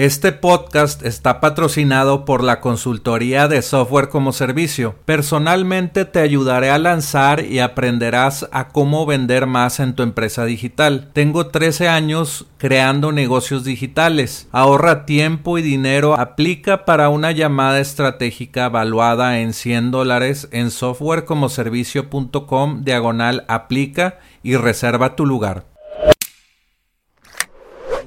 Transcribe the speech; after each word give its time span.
Este 0.00 0.32
podcast 0.32 1.04
está 1.04 1.40
patrocinado 1.40 2.24
por 2.24 2.42
la 2.42 2.62
consultoría 2.62 3.48
de 3.48 3.60
software 3.60 4.08
como 4.08 4.32
servicio. 4.32 4.94
Personalmente 5.04 6.06
te 6.06 6.20
ayudaré 6.20 6.70
a 6.70 6.78
lanzar 6.78 7.44
y 7.44 7.58
aprenderás 7.58 8.48
a 8.50 8.68
cómo 8.68 9.04
vender 9.04 9.46
más 9.46 9.78
en 9.78 9.94
tu 9.94 10.02
empresa 10.02 10.46
digital. 10.46 11.10
Tengo 11.12 11.48
13 11.48 11.90
años 11.90 12.46
creando 12.56 13.12
negocios 13.12 13.64
digitales. 13.64 14.48
Ahorra 14.52 15.04
tiempo 15.04 15.58
y 15.58 15.62
dinero. 15.62 16.18
Aplica 16.18 16.86
para 16.86 17.10
una 17.10 17.32
llamada 17.32 17.78
estratégica 17.78 18.64
evaluada 18.64 19.40
en 19.40 19.52
100 19.52 19.90
dólares 19.90 20.48
en 20.50 20.70
softwarecomoservicio.com 20.70 22.84
diagonal 22.84 23.44
aplica 23.48 24.18
y 24.42 24.56
reserva 24.56 25.14
tu 25.14 25.26
lugar. 25.26 25.68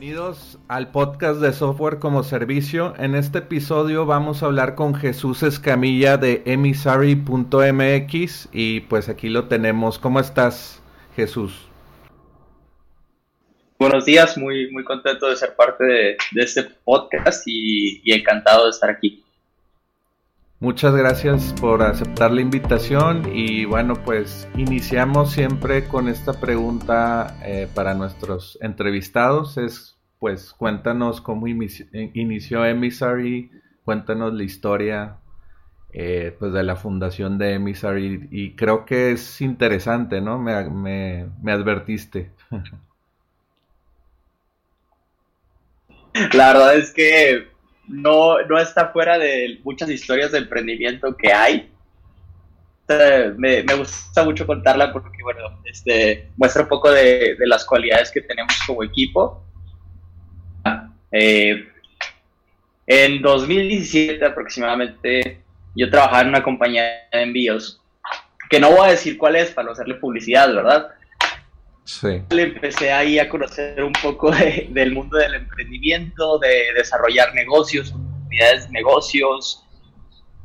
Bienvenidos 0.03 0.52
al 0.73 0.89
podcast 0.89 1.39
de 1.39 1.53
software 1.53 1.99
como 1.99 2.23
servicio. 2.23 2.95
En 2.97 3.13
este 3.13 3.37
episodio 3.37 4.07
vamos 4.07 4.41
a 4.41 4.47
hablar 4.47 4.73
con 4.73 4.95
Jesús 4.95 5.43
Escamilla 5.43 6.17
de 6.17 6.41
emissary.mx 6.45 8.49
y 8.51 8.79
pues 8.79 9.07
aquí 9.07 9.29
lo 9.29 9.47
tenemos. 9.47 9.99
¿Cómo 9.99 10.19
estás, 10.19 10.81
Jesús? 11.15 11.67
Buenos 13.77 14.05
días, 14.05 14.35
muy, 14.35 14.71
muy 14.71 14.83
contento 14.83 15.29
de 15.29 15.35
ser 15.35 15.55
parte 15.55 15.83
de, 15.83 16.17
este 16.37 16.63
podcast 16.83 17.43
y, 17.45 18.01
y 18.03 18.13
encantado 18.13 18.63
de 18.63 18.71
estar 18.71 18.89
aquí. 18.89 19.23
Muchas 20.59 20.95
gracias 20.95 21.53
por 21.61 21.83
aceptar 21.83 22.31
la 22.31 22.41
invitación 22.41 23.29
y 23.31 23.65
bueno, 23.65 23.93
pues 24.03 24.47
iniciamos 24.55 25.33
siempre 25.33 25.87
con 25.87 26.07
esta 26.07 26.39
pregunta 26.39 27.37
eh, 27.43 27.67
para 27.75 27.93
nuestros 27.93 28.57
entrevistados. 28.59 29.57
Es 29.57 29.92
pues 30.23 30.53
cuéntanos 30.53 31.19
cómo 31.19 31.47
inició 31.47 32.65
Emissary, 32.65 33.51
cuéntanos 33.83 34.33
la 34.33 34.43
historia 34.43 35.17
eh, 35.91 36.33
pues 36.39 36.53
de 36.53 36.63
la 36.63 36.77
fundación 36.77 37.37
de 37.37 37.55
Emissary 37.55 38.29
y 38.31 38.55
creo 38.55 38.85
que 38.85 39.11
es 39.11 39.41
interesante, 39.41 40.21
¿no? 40.21 40.39
Me, 40.39 40.69
me, 40.69 41.51
advertiste. 41.51 42.31
La 46.31 46.53
verdad 46.53 46.77
es 46.77 46.93
que 46.93 47.49
no, 47.89 48.41
no 48.43 48.57
está 48.57 48.93
fuera 48.93 49.19
de 49.19 49.59
muchas 49.65 49.89
historias 49.89 50.31
de 50.31 50.37
emprendimiento 50.37 51.17
que 51.17 51.33
hay. 51.33 51.69
Me, 52.87 53.61
me, 53.63 53.75
gusta 53.75 54.23
mucho 54.23 54.47
contarla 54.47 54.93
porque, 54.93 55.21
bueno, 55.21 55.59
este, 55.65 56.29
muestra 56.37 56.61
un 56.61 56.69
poco 56.69 56.91
de, 56.91 57.35
de 57.37 57.45
las 57.45 57.65
cualidades 57.65 58.09
que 58.09 58.21
tenemos 58.21 58.57
como 58.65 58.85
equipo 58.85 59.43
eh, 61.13 61.67
en 62.87 63.21
2017 63.21 64.25
aproximadamente, 64.25 65.39
yo 65.75 65.89
trabajaba 65.89 66.21
en 66.21 66.29
una 66.29 66.43
compañía 66.43 66.83
de 67.11 67.21
envíos, 67.21 67.79
que 68.49 68.59
no 68.59 68.71
voy 68.71 68.87
a 68.87 68.91
decir 68.91 69.17
cuál 69.17 69.35
es 69.35 69.51
para 69.51 69.67
no 69.67 69.71
hacerle 69.73 69.95
publicidad, 69.95 70.53
¿verdad? 70.53 70.89
Sí. 71.85 72.21
Le 72.31 72.43
empecé 72.43 72.91
ahí 72.91 73.19
a 73.19 73.29
conocer 73.29 73.83
un 73.83 73.93
poco 73.93 74.31
del 74.69 74.91
mundo 74.91 75.17
del 75.17 75.35
emprendimiento, 75.35 76.39
de 76.39 76.73
desarrollar 76.75 77.33
negocios, 77.35 77.91
oportunidades 77.91 78.65
de 78.65 78.71
negocios. 78.71 79.63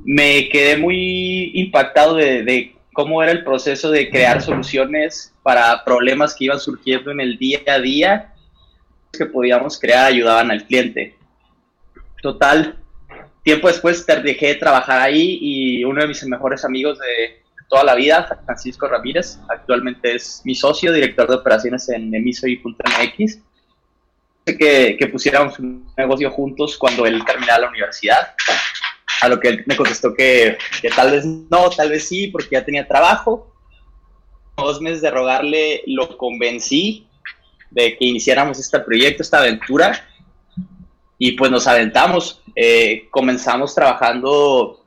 Me 0.04 0.48
quedé 0.50 0.76
muy 0.76 1.52
impactado 1.54 2.14
de, 2.14 2.42
de 2.42 2.76
cómo 2.92 3.22
era 3.22 3.32
el 3.32 3.42
proceso 3.42 3.90
de 3.90 4.10
crear 4.10 4.42
soluciones 4.42 5.34
para 5.42 5.82
problemas 5.84 6.34
que 6.34 6.44
iban 6.44 6.60
surgiendo 6.60 7.10
en 7.10 7.20
el 7.20 7.38
día 7.38 7.60
a 7.66 7.78
día 7.78 8.34
que 9.12 9.26
podíamos 9.26 9.78
crear 9.78 10.06
ayudaban 10.06 10.50
al 10.50 10.64
cliente. 10.66 11.16
Total, 12.22 12.78
tiempo 13.42 13.68
después 13.68 14.04
dejé 14.06 14.48
de 14.48 14.54
trabajar 14.56 15.00
ahí 15.00 15.38
y 15.40 15.84
uno 15.84 16.00
de 16.00 16.08
mis 16.08 16.24
mejores 16.24 16.64
amigos 16.64 16.98
de, 16.98 17.42
toda 17.68 17.84
la 17.84 17.94
vida, 17.94 18.26
Francisco 18.44 18.88
Ramírez, 18.88 19.38
actualmente 19.48 20.14
es 20.14 20.40
mi 20.44 20.54
socio, 20.54 20.92
director 20.92 21.28
de 21.28 21.36
operaciones 21.36 21.88
en 21.90 22.14
emisoy.mx, 22.14 23.38
que, 24.46 24.96
que 24.98 25.06
pusiéramos 25.08 25.58
un 25.58 25.86
negocio 25.96 26.30
juntos 26.30 26.78
cuando 26.78 27.04
él 27.04 27.22
terminaba 27.24 27.60
la 27.60 27.68
universidad. 27.68 28.34
A 29.20 29.28
lo 29.28 29.38
que 29.40 29.48
él 29.48 29.64
me 29.66 29.76
contestó 29.76 30.14
que, 30.14 30.56
que 30.80 30.90
tal 30.90 31.10
vez 31.10 31.26
no, 31.26 31.68
tal 31.70 31.90
vez 31.90 32.08
sí, 32.08 32.28
porque 32.28 32.50
ya 32.52 32.64
tenía 32.64 32.86
trabajo. 32.86 33.52
Dos 34.56 34.80
meses 34.80 35.02
de 35.02 35.10
rogarle 35.10 35.82
lo 35.86 36.16
convencí 36.16 37.07
de 37.70 37.96
que 37.96 38.04
iniciáramos 38.04 38.58
este 38.58 38.80
proyecto, 38.80 39.22
esta 39.22 39.38
aventura, 39.38 40.06
y 41.18 41.32
pues 41.32 41.50
nos 41.50 41.66
aventamos. 41.66 42.42
Eh, 42.54 43.08
comenzamos 43.10 43.74
trabajando 43.74 44.84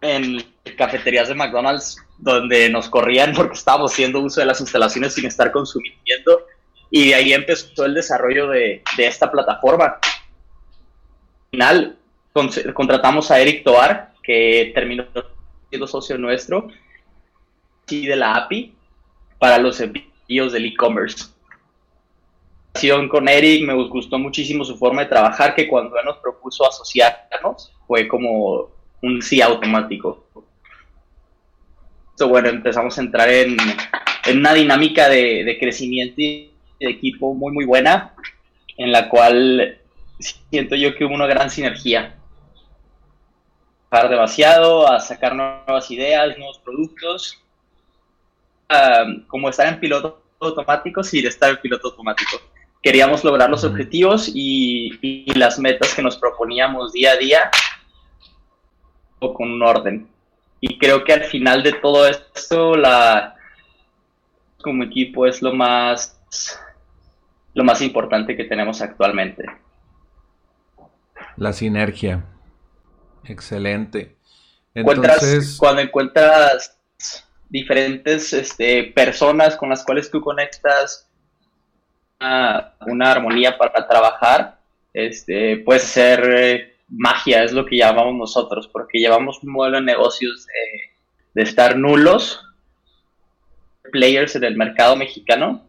en 0.00 0.44
cafeterías 0.76 1.28
de 1.28 1.34
McDonald's 1.34 1.96
donde 2.18 2.68
nos 2.68 2.88
corrían 2.88 3.32
porque 3.34 3.54
estábamos 3.54 3.92
haciendo 3.92 4.20
uso 4.20 4.40
de 4.40 4.46
las 4.46 4.60
instalaciones 4.60 5.14
sin 5.14 5.26
estar 5.26 5.50
consumiendo 5.52 6.46
y 6.90 7.08
de 7.08 7.14
ahí 7.14 7.32
empezó 7.32 7.84
el 7.84 7.94
desarrollo 7.94 8.48
de, 8.48 8.82
esta 8.98 9.30
plataforma. 9.30 9.98
Al 10.00 11.50
final 11.50 11.98
contratamos 12.74 13.30
a 13.30 13.40
Eric 13.40 13.64
Toar, 13.64 14.12
que 14.22 14.72
terminó 14.74 15.04
siendo 15.68 15.86
socio 15.86 16.16
nuestro, 16.18 16.68
y 17.88 18.06
de 18.06 18.16
la 18.16 18.34
API 18.34 18.74
para 19.38 19.58
los 19.58 19.80
envíos 19.80 20.52
del 20.52 20.66
e-commerce 20.66 21.26
con 23.08 23.28
Eric, 23.28 23.66
me 23.66 23.74
gustó 23.74 24.18
muchísimo 24.18 24.64
su 24.64 24.76
forma 24.76 25.02
de 25.02 25.08
trabajar, 25.08 25.54
que 25.54 25.66
cuando 25.66 25.98
él 25.98 26.04
nos 26.04 26.18
propuso 26.18 26.66
asociarnos, 26.66 27.72
fue 27.86 28.06
como 28.06 28.70
un 29.02 29.22
sí 29.22 29.40
automático. 29.40 30.26
Entonces, 32.10 32.28
bueno, 32.28 32.48
empezamos 32.48 32.96
a 32.96 33.00
entrar 33.00 33.28
en, 33.28 33.56
una 34.32 34.54
dinámica 34.54 35.08
de, 35.08 35.56
crecimiento 35.58 36.14
y 36.18 36.52
de 36.80 36.90
equipo 36.90 37.34
muy, 37.34 37.52
muy 37.52 37.64
buena, 37.64 38.14
en 38.76 38.92
la 38.92 39.08
cual 39.08 39.78
siento 40.18 40.76
yo 40.76 40.94
que 40.94 41.04
hubo 41.04 41.14
una 41.14 41.26
gran 41.26 41.50
sinergia. 41.50 42.14
Trabajar 43.88 44.10
demasiado, 44.10 44.90
a 44.90 45.00
sacar 45.00 45.34
nuevas 45.34 45.90
ideas, 45.90 46.36
nuevos 46.36 46.58
productos, 46.58 47.42
como 49.26 49.48
estar 49.48 49.66
en 49.66 49.80
piloto 49.80 50.22
automático 50.40 51.02
sin 51.02 51.26
estar 51.26 51.50
en 51.50 51.56
piloto 51.56 51.88
automático 51.88 52.38
queríamos 52.82 53.24
lograr 53.24 53.50
los 53.50 53.64
objetivos 53.64 54.30
y, 54.32 55.34
las 55.34 55.58
metas 55.58 55.94
que 55.94 56.02
nos 56.02 56.16
proponíamos 56.16 56.92
día 56.92 57.12
a 57.12 57.16
día 57.16 57.50
con 59.18 59.52
un 59.52 59.62
orden. 59.62 60.08
Y 60.60 60.78
creo 60.78 61.04
que 61.04 61.12
al 61.12 61.24
final 61.24 61.62
de 61.62 61.72
todo 61.72 62.06
esto, 62.06 62.76
la 62.76 63.36
como 64.62 64.82
equipo 64.82 65.26
es 65.26 65.40
lo 65.40 65.54
más 65.54 66.18
lo 67.54 67.64
más 67.64 67.80
importante 67.82 68.36
que 68.36 68.44
tenemos 68.44 68.80
actualmente. 68.82 69.44
La 71.36 71.52
sinergia. 71.52 72.24
Excelente. 73.24 74.16
Entonces... 74.74 75.56
cuando 75.58 75.82
encuentras 75.82 76.78
diferentes 77.48 78.32
este, 78.32 78.84
personas 78.94 79.56
con 79.56 79.70
las 79.70 79.84
cuales 79.84 80.10
tú 80.10 80.20
conectas 80.20 81.07
una, 82.20 83.10
armonía 83.10 83.56
para 83.56 83.86
trabajar, 83.86 84.58
este, 84.92 85.58
puede 85.58 85.80
ser 85.80 86.34
eh, 86.36 86.76
magia, 86.88 87.44
es 87.44 87.52
lo 87.52 87.64
que 87.64 87.76
llamamos 87.76 88.14
nosotros, 88.14 88.68
porque 88.68 88.98
llevamos 88.98 89.42
un 89.42 89.52
modelo 89.52 89.76
de 89.76 89.84
negocios 89.84 90.46
de, 91.34 91.42
estar 91.42 91.76
nulos, 91.76 92.44
players 93.92 94.34
en 94.34 94.44
el 94.44 94.56
mercado 94.56 94.96
mexicano, 94.96 95.62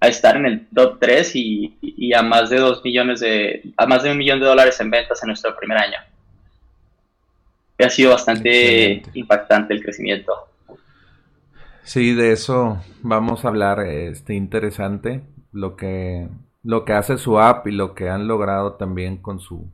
a 0.00 0.08
estar 0.08 0.36
en 0.36 0.46
el 0.46 0.66
top 0.68 0.98
3 1.00 1.32
y, 1.36 2.12
a 2.12 2.22
más 2.22 2.50
de 2.50 2.58
dos 2.58 2.84
millones 2.84 3.20
de, 3.20 3.62
a 3.76 3.86
más 3.86 4.02
de 4.02 4.10
un 4.10 4.18
millón 4.18 4.40
de 4.40 4.46
dólares 4.46 4.78
en 4.80 4.90
ventas 4.90 5.22
en 5.22 5.28
nuestro 5.28 5.56
primer 5.56 5.78
año. 5.78 5.98
ha 7.78 7.88
sido 7.88 8.10
bastante 8.10 9.02
impactante 9.14 9.72
el 9.72 9.82
crecimiento. 9.82 10.32
Sí, 11.84 12.14
de 12.14 12.32
eso 12.32 12.82
vamos 13.02 13.44
a 13.44 13.48
hablar, 13.48 13.80
este 13.80 14.34
interesante 14.34 15.22
lo 15.54 15.76
que 15.76 16.28
lo 16.62 16.84
que 16.84 16.92
hace 16.94 17.18
su 17.18 17.38
app 17.38 17.66
y 17.66 17.72
lo 17.72 17.94
que 17.94 18.08
han 18.08 18.26
logrado 18.26 18.74
también 18.74 19.18
con 19.18 19.38
su 19.38 19.70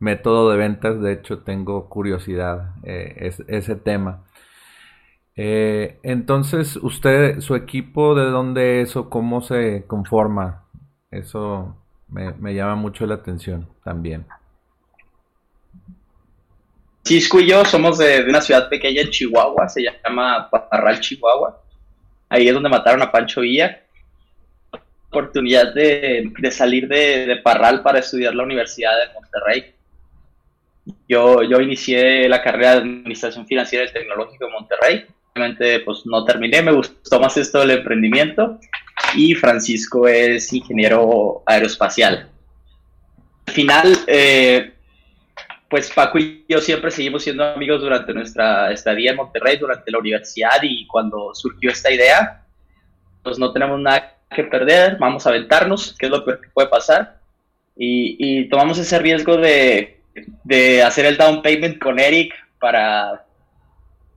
método 0.00 0.50
de 0.50 0.56
ventas. 0.58 1.00
De 1.00 1.12
hecho, 1.12 1.40
tengo 1.40 1.88
curiosidad 1.88 2.72
eh, 2.82 3.32
ese 3.46 3.76
tema. 3.76 4.24
Eh, 5.36 5.98
entonces, 6.02 6.76
usted, 6.76 7.40
su 7.40 7.54
equipo, 7.54 8.16
¿de 8.16 8.24
dónde 8.24 8.80
es 8.80 8.96
o 8.96 9.08
cómo 9.08 9.40
se 9.40 9.84
conforma? 9.86 10.64
Eso 11.12 11.76
me, 12.08 12.54
llama 12.54 12.74
mucho 12.74 13.06
la 13.06 13.14
atención 13.14 13.68
también. 13.84 14.26
Cisco 17.04 17.38
y 17.40 17.46
yo 17.46 17.64
somos 17.64 17.98
de, 17.98 18.24
una 18.28 18.40
ciudad 18.40 18.68
pequeña 18.68 19.02
en 19.02 19.10
Chihuahua, 19.10 19.68
se 19.68 19.82
llama 19.82 20.50
Parral, 20.50 20.98
Chihuahua. 21.00 21.62
Ahí 22.28 22.48
es 22.48 22.52
donde 22.52 22.68
mataron 22.68 23.00
a 23.00 23.10
Pancho 23.10 23.40
Villa. 23.42 23.84
Oportunidad 25.10 25.74
de, 25.74 26.30
salir 26.50 26.86
de, 26.88 27.26
de, 27.26 27.36
Parral 27.36 27.82
para 27.82 28.00
estudiar 28.00 28.34
la 28.34 28.44
Universidad 28.44 28.92
de 28.98 29.14
Monterrey. 29.14 29.74
Yo, 31.08 31.42
yo 31.42 31.60
inicié 31.60 32.28
la 32.28 32.42
carrera 32.42 32.72
de 32.72 32.78
Administración 32.78 33.46
Financiera 33.46 33.84
del 33.84 33.92
Tecnológico 33.92 34.46
de 34.46 34.52
Monterrey 34.52 35.06
pues 35.84 36.04
no 36.04 36.24
terminé, 36.24 36.62
me 36.62 36.72
gustó 36.72 37.20
más 37.20 37.36
esto 37.36 37.60
del 37.60 37.70
emprendimiento 37.70 38.58
y 39.14 39.34
Francisco 39.34 40.08
es 40.08 40.52
ingeniero 40.52 41.42
aeroespacial. 41.46 42.28
Al 43.46 43.54
final, 43.54 43.96
eh, 44.06 44.72
pues 45.68 45.90
Paco 45.90 46.18
y 46.18 46.44
yo 46.48 46.60
siempre 46.60 46.90
seguimos 46.90 47.22
siendo 47.22 47.44
amigos 47.44 47.80
durante 47.80 48.12
nuestra 48.12 48.72
estadía 48.72 49.10
en 49.12 49.16
Monterrey, 49.16 49.56
durante 49.56 49.90
la 49.90 49.98
universidad 49.98 50.58
y 50.62 50.86
cuando 50.86 51.34
surgió 51.34 51.70
esta 51.70 51.90
idea, 51.92 52.44
pues 53.22 53.38
no 53.38 53.52
tenemos 53.52 53.80
nada 53.80 54.17
que 54.30 54.44
perder, 54.44 54.96
vamos 54.98 55.26
a 55.26 55.30
aventarnos, 55.30 55.96
que 55.98 56.06
es 56.06 56.12
lo 56.12 56.24
peor 56.24 56.40
que 56.40 56.48
puede 56.50 56.68
pasar. 56.68 57.18
Y, 57.76 58.16
y 58.18 58.48
tomamos 58.48 58.78
ese 58.78 58.98
riesgo 58.98 59.36
de, 59.36 59.98
de 60.44 60.82
hacer 60.82 61.06
el 61.06 61.16
down 61.16 61.42
payment 61.42 61.78
con 61.78 61.98
Eric 61.98 62.34
para 62.58 63.24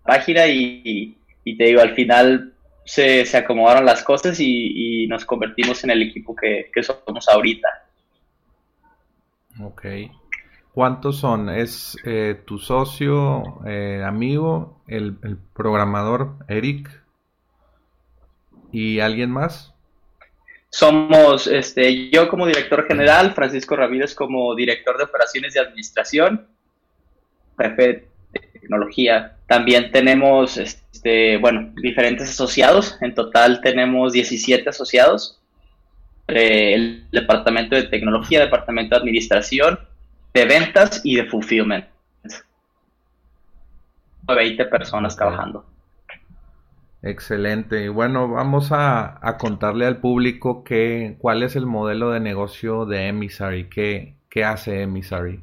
página 0.03 0.47
y, 0.47 1.17
te 1.45 1.63
digo, 1.65 1.81
al 1.81 1.93
final 1.93 2.53
se, 2.85 3.25
acomodaron 3.37 3.85
las 3.85 4.03
cosas 4.03 4.39
y, 4.39 5.07
nos 5.07 5.25
convertimos 5.25 5.83
en 5.83 5.91
el 5.91 6.01
equipo 6.03 6.35
que, 6.35 6.69
somos 6.83 7.27
ahorita. 7.27 7.67
Ok. 9.61 9.85
¿Cuántos 10.73 11.17
son? 11.17 11.49
¿Es 11.49 11.97
eh, 12.05 12.41
tu 12.45 12.57
socio, 12.57 13.61
eh, 13.65 14.01
amigo, 14.05 14.81
el, 14.87 15.17
programador 15.53 16.37
Eric 16.47 16.89
y 18.71 19.01
alguien 19.01 19.31
más? 19.31 19.73
Somos 20.71 21.47
este, 21.47 22.09
yo 22.09 22.29
como 22.29 22.47
director 22.47 22.87
general, 22.87 23.33
Francisco 23.33 23.75
Ramírez 23.75 24.15
como 24.15 24.55
director 24.55 24.97
de 24.97 25.03
operaciones 25.03 25.53
de 25.53 25.59
administración, 25.59 26.47
jefe 27.59 28.07
tecnología. 28.31 29.37
También 29.47 29.91
tenemos, 29.91 30.57
este, 30.57 31.37
bueno, 31.37 31.73
diferentes 31.75 32.29
asociados. 32.29 32.97
En 33.01 33.13
total 33.13 33.59
tenemos 33.61 34.13
17 34.13 34.69
asociados. 34.69 35.37
el 36.27 37.09
departamento 37.11 37.75
de 37.75 37.83
tecnología, 37.83 38.39
departamento 38.39 38.95
de 38.95 39.01
administración, 39.01 39.79
de 40.33 40.45
ventas 40.45 41.01
y 41.03 41.15
de 41.15 41.25
fulfillment. 41.25 41.85
20 44.27 44.65
personas 44.65 45.15
trabajando. 45.17 45.65
Excelente. 47.03 47.83
Y 47.83 47.87
bueno, 47.87 48.27
vamos 48.27 48.69
a, 48.71 49.19
contarle 49.39 49.85
al 49.85 49.97
público 49.97 50.63
que, 50.63 51.15
cuál 51.19 51.43
es 51.43 51.55
el 51.55 51.65
modelo 51.65 52.11
de 52.11 52.19
negocio 52.19 52.85
de 52.85 53.07
Emissary. 53.07 53.69
¿Qué, 53.69 54.15
qué 54.29 54.43
hace 54.43 54.83
Emissary? 54.83 55.39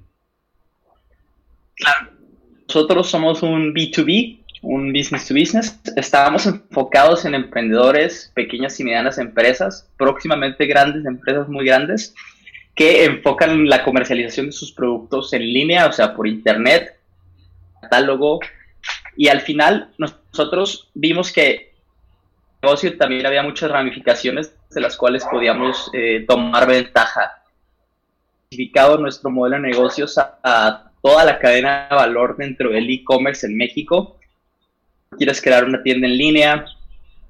Nosotros 2.68 3.08
somos 3.08 3.42
un 3.42 3.74
B2B, 3.74 4.40
un 4.62 4.92
business 4.92 5.26
to 5.26 5.34
business. 5.34 5.80
Estábamos 5.96 6.46
enfocados 6.46 7.24
en 7.24 7.34
emprendedores, 7.34 8.30
pequeñas 8.34 8.78
y 8.78 8.84
medianas 8.84 9.18
empresas, 9.18 9.88
próximamente 9.96 10.66
grandes 10.66 11.04
empresas 11.06 11.48
muy 11.48 11.64
grandes, 11.64 12.14
que 12.74 13.04
enfocan 13.04 13.68
la 13.68 13.82
comercialización 13.82 14.46
de 14.46 14.52
sus 14.52 14.70
productos 14.70 15.32
en 15.32 15.42
línea, 15.42 15.86
o 15.86 15.92
sea, 15.92 16.14
por 16.14 16.28
internet, 16.28 16.96
catálogo. 17.80 18.38
Y 19.16 19.26
al 19.26 19.40
final 19.40 19.90
nosotros 20.38 20.88
vimos 20.94 21.32
que 21.32 21.72
negocio 22.62 22.96
también 22.96 23.26
había 23.26 23.42
muchas 23.42 23.70
ramificaciones 23.70 24.54
de 24.70 24.80
las 24.80 24.96
cuales 24.96 25.24
podíamos 25.24 25.90
eh, 25.92 26.24
tomar 26.28 26.68
ventaja. 26.68 27.42
Nuestro 29.00 29.30
modelo 29.30 29.56
de 29.56 29.62
negocios 29.62 30.16
a 30.16 30.90
toda 31.02 31.24
la 31.24 31.38
cadena 31.40 31.88
de 31.90 31.96
valor 31.96 32.36
dentro 32.36 32.70
del 32.70 32.88
e-commerce 32.88 33.46
en 33.46 33.56
México. 33.56 34.16
Quieres 35.18 35.42
crear 35.42 35.64
una 35.64 35.82
tienda 35.82 36.06
en 36.06 36.16
línea, 36.16 36.64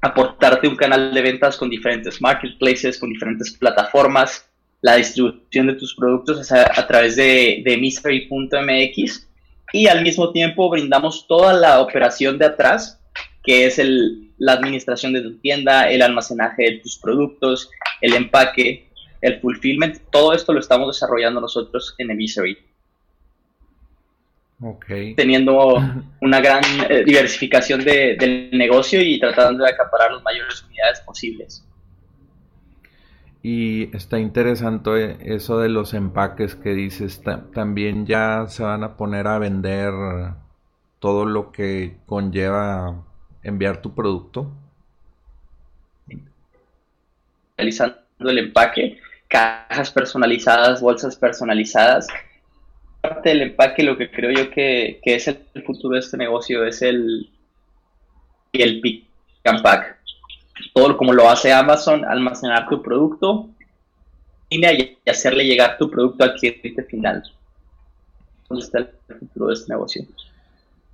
aportarte 0.03 0.69
un 0.69 0.77
canal 0.77 1.13
de 1.15 1.23
ventas 1.23 1.57
con 1.57 1.71
diferentes 1.71 2.21
marketplaces, 2.21 2.99
con 2.99 3.09
diferentes 3.09 3.57
plataformas, 3.57 4.47
la 4.83 4.97
distribución 4.97 5.69
de 5.69 5.75
tus 5.75 5.95
productos 5.95 6.53
a, 6.53 6.71
a 6.79 6.87
través 6.87 7.17
de, 7.17 7.63
de 7.65 7.77
mystery.mx 7.79 9.29
y 9.73 9.87
al 9.87 10.03
mismo 10.03 10.31
tiempo 10.33 10.71
brindamos 10.71 11.27
toda 11.27 11.53
la 11.53 11.81
operación 11.81 12.39
de 12.39 12.47
atrás, 12.47 12.98
que 13.49 13.65
es 13.65 13.79
el, 13.79 14.31
la 14.37 14.53
administración 14.53 15.15
de 15.15 15.23
tu 15.23 15.39
tienda, 15.39 15.89
el 15.89 16.03
almacenaje 16.03 16.65
de 16.65 16.73
tus 16.81 16.99
productos, 16.99 17.71
el 18.03 18.13
empaque, 18.13 18.91
el 19.23 19.41
fulfillment, 19.41 19.97
todo 20.13 20.35
esto 20.35 20.53
lo 20.53 20.61
estamos 20.61 20.95
desarrollando 20.95 21.41
nosotros 21.41 21.95
en 21.97 22.11
Emisery 22.11 22.59
teniendo 25.17 25.77
una 26.21 26.41
gran 26.43 26.63
eh, 26.91 27.05
diversificación 27.07 27.83
de, 27.83 28.17
del 28.21 28.51
negocio 28.53 29.01
y 29.01 29.19
tratando 29.19 29.65
de 29.65 29.71
acaparar 29.71 30.13
las 30.13 30.23
mayores 30.23 30.63
unidades 30.65 31.01
posibles. 31.01 31.65
Y 33.43 33.97
está 33.97 34.19
interesante 34.19 35.17
eso 35.23 35.59
de 35.59 35.71
los 35.71 35.95
empaques 35.95 36.55
que 36.55 36.75
dices. 36.75 37.23
También 37.55 38.05
ya 38.05 38.45
se 38.49 38.63
van 38.63 38.85
a 38.85 38.99
poner 38.99 39.27
a 39.27 39.39
vender 39.39 39.95
todo 40.99 41.25
lo 41.25 41.51
que 41.51 41.97
conlleva 42.05 43.08
enviar 43.43 43.83
tu 43.83 43.95
producto. 43.95 44.51
Realizando 47.57 47.97
el 48.21 48.39
empaque, 48.39 49.01
cajas 49.29 49.91
personalizadas, 49.91 50.81
bolsas 50.81 51.17
personalizadas 51.17 52.07
parte 53.01 53.31
del 53.31 53.43
empaque, 53.43 53.83
lo 53.83 53.97
que 53.97 54.11
creo 54.11 54.31
yo 54.31 54.51
que, 54.51 55.01
es 55.05 55.29
el 55.29 55.63
futuro 55.65 55.95
de 55.95 56.01
este 56.01 56.17
negocio 56.17 56.65
es 56.65 56.83
el, 56.83 57.31
el 58.53 58.81
pick 58.81 59.07
and 59.45 59.63
pack. 59.63 59.99
Todo 60.75 60.97
como 60.97 61.13
lo 61.13 61.29
hace 61.29 61.53
Amazon, 61.53 62.05
almacenar 62.05 62.69
tu 62.69 62.83
producto 62.83 63.49
y 64.51 64.65
hacerle 65.09 65.45
llegar 65.45 65.79
tu 65.79 65.91
producto 65.91 66.25
al 66.25 66.35
cliente 66.35 66.83
final. 66.85 67.23
¿Dónde 68.49 68.65
está 68.65 68.79
el 68.79 68.89
futuro 69.19 69.49
de 69.49 69.55
este 69.55 69.73
negocio? 69.73 70.05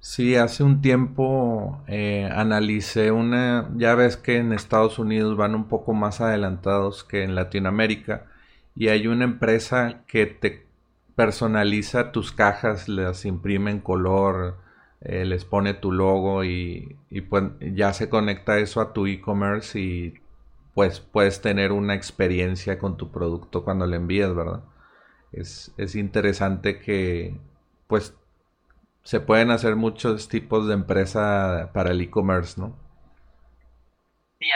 Sí, 0.06 0.36
hace 0.36 0.62
un 0.62 0.82
tiempo 0.82 1.82
eh, 1.86 2.28
analicé 2.30 3.10
una, 3.10 3.70
ya 3.74 3.94
ves 3.94 4.18
que 4.18 4.36
en 4.36 4.52
Estados 4.52 4.98
Unidos 4.98 5.34
van 5.38 5.54
un 5.54 5.66
poco 5.66 5.94
más 5.94 6.20
adelantados 6.20 7.04
que 7.04 7.22
en 7.24 7.34
Latinoamérica 7.34 8.26
y 8.76 8.88
hay 8.88 9.06
una 9.06 9.24
empresa 9.24 10.02
que 10.06 10.26
te 10.26 10.66
personaliza 11.16 12.12
tus 12.12 12.32
cajas, 12.32 12.86
las 12.86 13.24
imprime 13.24 13.70
en 13.70 13.80
color, 13.80 14.58
eh, 15.00 15.24
les 15.24 15.46
pone 15.46 15.72
tu 15.72 15.90
logo 15.90 16.44
y, 16.44 16.98
pues 17.30 17.44
ya 17.60 17.94
se 17.94 18.10
conecta 18.10 18.58
eso 18.58 18.82
a 18.82 18.92
tu 18.92 19.06
e-commerce 19.06 19.80
y 19.80 20.14
pues 20.74 21.00
puedes 21.00 21.40
tener 21.40 21.72
una 21.72 21.94
experiencia 21.94 22.78
con 22.78 22.98
tu 22.98 23.10
producto 23.10 23.64
cuando 23.64 23.86
le 23.86 23.96
envías, 23.96 24.34
¿verdad? 24.34 24.64
es, 25.32 25.72
es 25.78 25.94
interesante 25.96 26.78
que 26.78 27.38
pues 27.86 28.14
se 29.04 29.20
pueden 29.20 29.50
hacer 29.50 29.76
muchos 29.76 30.28
tipos 30.28 30.66
de 30.66 30.74
empresa 30.74 31.70
para 31.74 31.92
el 31.92 32.00
e-commerce, 32.00 32.58
¿no? 32.58 32.74
Sí, 34.40 34.48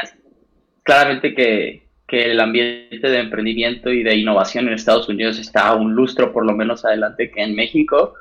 claramente 0.83 1.35
que, 1.35 1.87
que, 2.07 2.31
el 2.31 2.40
ambiente 2.40 3.09
de 3.09 3.19
emprendimiento 3.21 3.90
y 3.90 4.02
de 4.02 4.17
innovación 4.17 4.67
en 4.67 4.75
Estados 4.75 5.09
Unidos 5.09 5.38
está 5.38 5.75
un 5.75 5.95
lustro 5.95 6.33
por 6.33 6.47
lo 6.47 6.55
menos 6.55 6.85
adelante 6.85 7.31
que 7.31 7.43
en 7.43 7.55
México. 7.55 8.14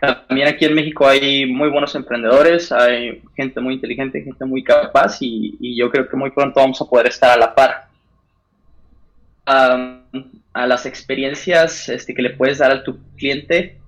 También 0.00 0.46
aquí 0.46 0.64
en 0.64 0.74
México 0.74 1.08
hay 1.08 1.44
muy 1.44 1.70
buenos 1.70 1.92
emprendedores, 1.96 2.70
hay 2.70 3.20
gente 3.34 3.60
muy 3.60 3.74
inteligente, 3.74 4.22
gente 4.22 4.44
muy 4.44 4.62
capaz 4.62 5.18
y, 5.20 5.56
y 5.58 5.76
yo 5.76 5.90
creo 5.90 6.08
que 6.08 6.16
muy 6.16 6.30
pronto 6.30 6.60
vamos 6.60 6.80
a 6.80 6.84
poder 6.84 7.08
estar 7.08 7.30
a 7.30 7.36
la 7.36 7.52
par. 7.52 7.88
a 9.44 10.66
las 10.66 10.86
experiencias 10.86 11.88
este, 11.88 12.14
que 12.14 12.22
le 12.22 12.30
puedes 12.30 12.58
dar 12.58 12.70
a 12.70 12.84
tu 12.84 12.98
cliente, 13.16 13.78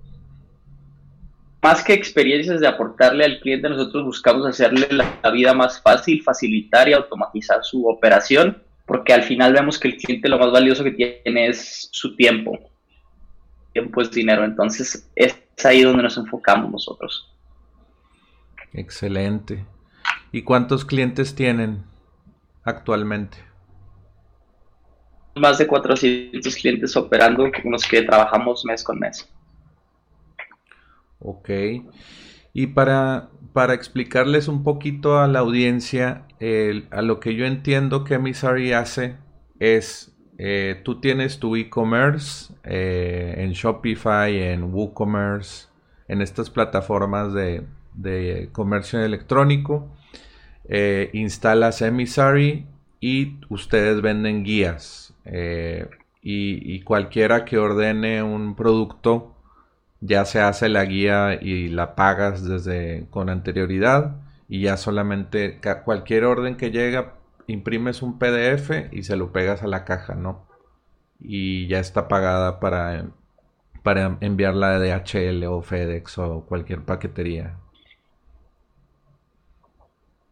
más 1.62 1.84
que 1.84 1.92
experiencias 1.92 2.60
de 2.60 2.66
aportarle 2.66 3.24
al 3.24 3.40
cliente, 3.40 3.68
nosotros 3.68 4.04
buscamos 4.04 4.46
hacerle 4.46 4.88
la, 4.90 5.30
vida 5.30 5.52
más 5.52 5.80
fácil, 5.80 6.22
facilitar 6.22 6.88
y 6.88 6.94
automatizar 6.94 7.62
su 7.62 7.86
operación, 7.86 8.62
porque 8.86 9.12
al 9.12 9.22
final 9.22 9.52
vemos 9.52 9.78
que 9.78 9.88
el 9.88 9.96
cliente 9.96 10.28
lo 10.28 10.38
más 10.38 10.50
valioso 10.50 10.82
que 10.82 10.92
tiene 10.92 11.48
es 11.48 11.88
su 11.92 12.16
tiempo. 12.16 12.58
Tiempo 13.72 14.00
es 14.00 14.10
dinero, 14.10 14.44
entonces 14.44 15.10
es 15.14 15.36
ahí 15.64 15.82
donde 15.82 16.02
nos 16.02 16.16
enfocamos 16.16 16.70
nosotros. 16.70 17.30
Excelente. 18.72 19.64
¿Y 20.32 20.42
cuántos 20.42 20.84
clientes 20.84 21.34
tienen 21.34 21.82
actualmente? 22.64 23.36
Más 25.34 25.58
de 25.58 25.66
400 25.66 26.54
clientes 26.56 26.96
operando 26.96 27.50
con 27.52 27.70
los 27.70 27.86
que 27.86 28.02
trabajamos 28.02 28.64
mes 28.64 28.82
con 28.82 28.98
mes. 28.98 29.28
Ok. 31.20 31.50
Y 32.52 32.66
para, 32.68 33.30
para 33.52 33.74
explicarles 33.74 34.48
un 34.48 34.64
poquito 34.64 35.18
a 35.18 35.28
la 35.28 35.38
audiencia, 35.38 36.26
a 36.90 37.02
lo 37.02 37.20
que 37.20 37.34
yo 37.34 37.46
entiendo 37.46 38.02
que 38.02 38.18
Misari 38.18 38.72
hace 38.72 39.16
es, 39.60 40.16
eh, 40.38 40.80
tú 40.82 41.00
tienes 41.00 41.38
tu 41.38 41.54
e-commerce 41.54 42.54
eh, 42.64 43.34
en 43.36 43.52
Shopify, 43.52 44.36
en 44.36 44.74
WooCommerce, 44.74 45.68
en 46.08 46.22
estas 46.22 46.50
plataformas 46.50 47.32
de, 47.34 47.66
comercio 48.52 49.04
electrónico, 49.04 49.94
eh, 50.68 51.10
instalas 51.12 51.82
Emisary 51.82 52.66
y 53.00 53.36
ustedes 53.48 54.00
venden 54.00 54.42
guías. 54.42 55.14
y, 56.22 56.80
cualquiera 56.82 57.44
que 57.44 57.58
ordene 57.58 58.22
un 58.22 58.56
producto 58.56 59.34
ya 60.00 60.24
se 60.24 60.40
hace 60.40 60.68
la 60.68 60.84
guía 60.84 61.38
y 61.40 61.68
la 61.68 61.94
pagas 61.94 62.44
desde 62.44 63.06
con 63.10 63.28
anterioridad 63.28 64.16
y 64.48 64.62
ya 64.62 64.76
solamente 64.76 65.60
cualquier 65.84 66.24
orden 66.24 66.56
que 66.56 66.70
llega 66.70 67.14
imprimes 67.46 68.02
un 68.02 68.18
PDF 68.18 68.92
y 68.92 69.02
se 69.02 69.16
lo 69.16 69.32
pegas 69.32 69.62
a 69.62 69.66
la 69.66 69.84
caja, 69.84 70.14
¿no? 70.14 70.46
Y 71.20 71.66
ya 71.68 71.80
está 71.80 72.08
pagada 72.08 72.60
para, 72.60 73.06
para 73.82 74.16
enviarla 74.20 74.78
de 74.78 74.90
DHL 74.90 75.44
o 75.44 75.62
FedEx 75.62 76.18
o 76.18 76.46
cualquier 76.46 76.82
paquetería. 76.82 77.56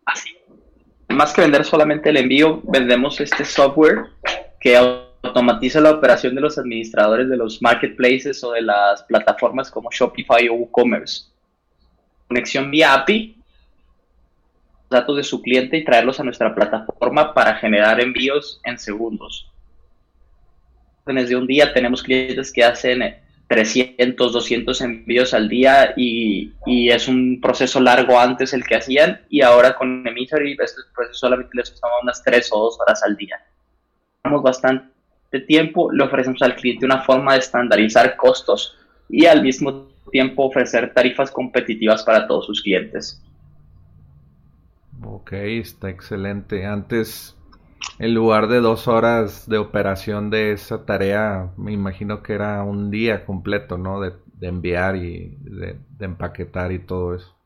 Así. 0.07 0.31
Más 1.09 1.33
que 1.33 1.43
vender 1.43 1.65
solamente 1.65 2.09
el 2.11 2.17
envío, 2.17 2.63
vendemos 2.65 3.21
este 3.21 3.45
software 3.45 4.07
que 4.61 4.77
automatiza 5.23 5.81
la 5.81 5.91
operación 5.91 6.35
de 6.35 6.41
los 6.41 6.59
administradores 6.59 7.29
de 7.29 7.37
los 7.37 7.61
marketplaces 7.61 8.43
o 8.45 8.53
de 8.53 8.63
las 8.63 9.03
plataformas 9.05 9.71
como 9.71 9.91
Shopify 9.91 10.49
o 10.49 10.55
WooCommerce. 10.55 11.27
Conexión 12.29 12.71
vía 12.71 12.95
API, 12.95 13.37
datos 14.91 15.17
de 15.17 15.25
su 15.25 15.43
cliente 15.43 15.77
y 15.77 15.85
traerlos 15.85 16.21
a 16.21 16.25
nuestra 16.25 16.55
plataforma 16.55 17.35
para 17.35 17.55
generar 17.57 18.01
envíos 18.01 18.61
en 18.65 18.79
segundos. 18.79 19.51
Desde 21.07 21.37
un 21.37 21.47
día 21.47 21.73
tenemos 21.73 22.03
clientes 22.03 22.53
que 22.53 22.65
hacen 22.65 23.17
300, 23.49 24.33
200 24.33 24.81
envíos 24.83 25.33
al 25.33 25.49
día 25.49 25.95
y, 25.97 26.53
y, 26.67 26.91
es 26.91 27.09
un 27.09 27.41
proceso 27.41 27.81
largo 27.81 28.19
antes 28.19 28.53
el 28.53 28.63
que 28.63 28.77
hacían 28.77 29.23
y 29.31 29.41
ahora 29.41 29.75
con 29.75 30.03
proceso 30.03 30.83
solamente 31.13 31.51
les 31.55 31.81
toma 31.81 31.95
unas 32.03 32.23
3 32.23 32.51
o 32.53 32.59
2 32.65 32.81
horas 32.81 33.03
al 33.03 33.17
día. 33.17 33.41
Estamos 34.17 34.43
bastante 34.43 34.98
de 35.31 35.41
tiempo, 35.41 35.93
le 35.93 36.05
ofrecemos 36.05 36.41
al 36.43 36.55
cliente 36.55 36.87
una 36.87 37.03
forma 37.03 37.35
de 37.35 37.41
estandarizar 37.41 38.17
costos 38.17 38.77
y 39.09 39.27
al 39.27 39.43
mismo 39.43 39.89
tiempo 40.11 40.45
ofrecer 40.45 40.93
tarifas 40.95 41.31
competitivas 41.31 42.03
para 42.03 42.27
todos 42.27 42.47
sus 42.47 42.63
clientes. 42.63 43.23
Ok, 45.05 45.33
está 45.33 45.91
excelente. 45.91 46.67
Antes, 46.67 47.37
en 47.99 48.15
lugar 48.15 48.49
de 48.49 48.61
dos 48.61 48.89
horas 48.89 49.49
de 49.49 49.59
operación 49.59 50.31
de 50.31 50.53
esa 50.53 50.85
tarea, 50.85 51.51
me 51.57 51.73
imagino 51.73 52.23
que 52.23 52.33
era 52.33 52.63
un 52.65 52.91
día 52.91 53.25
completo, 53.25 53.79
¿no? 53.79 54.01
De, 54.01 54.13
enviar 54.41 54.95
y 54.95 55.37
de, 55.41 55.79
de 55.99 56.05
empaquetar 56.05 56.71
y 56.71 56.79
todo 56.79 57.17
eso 57.17 57.38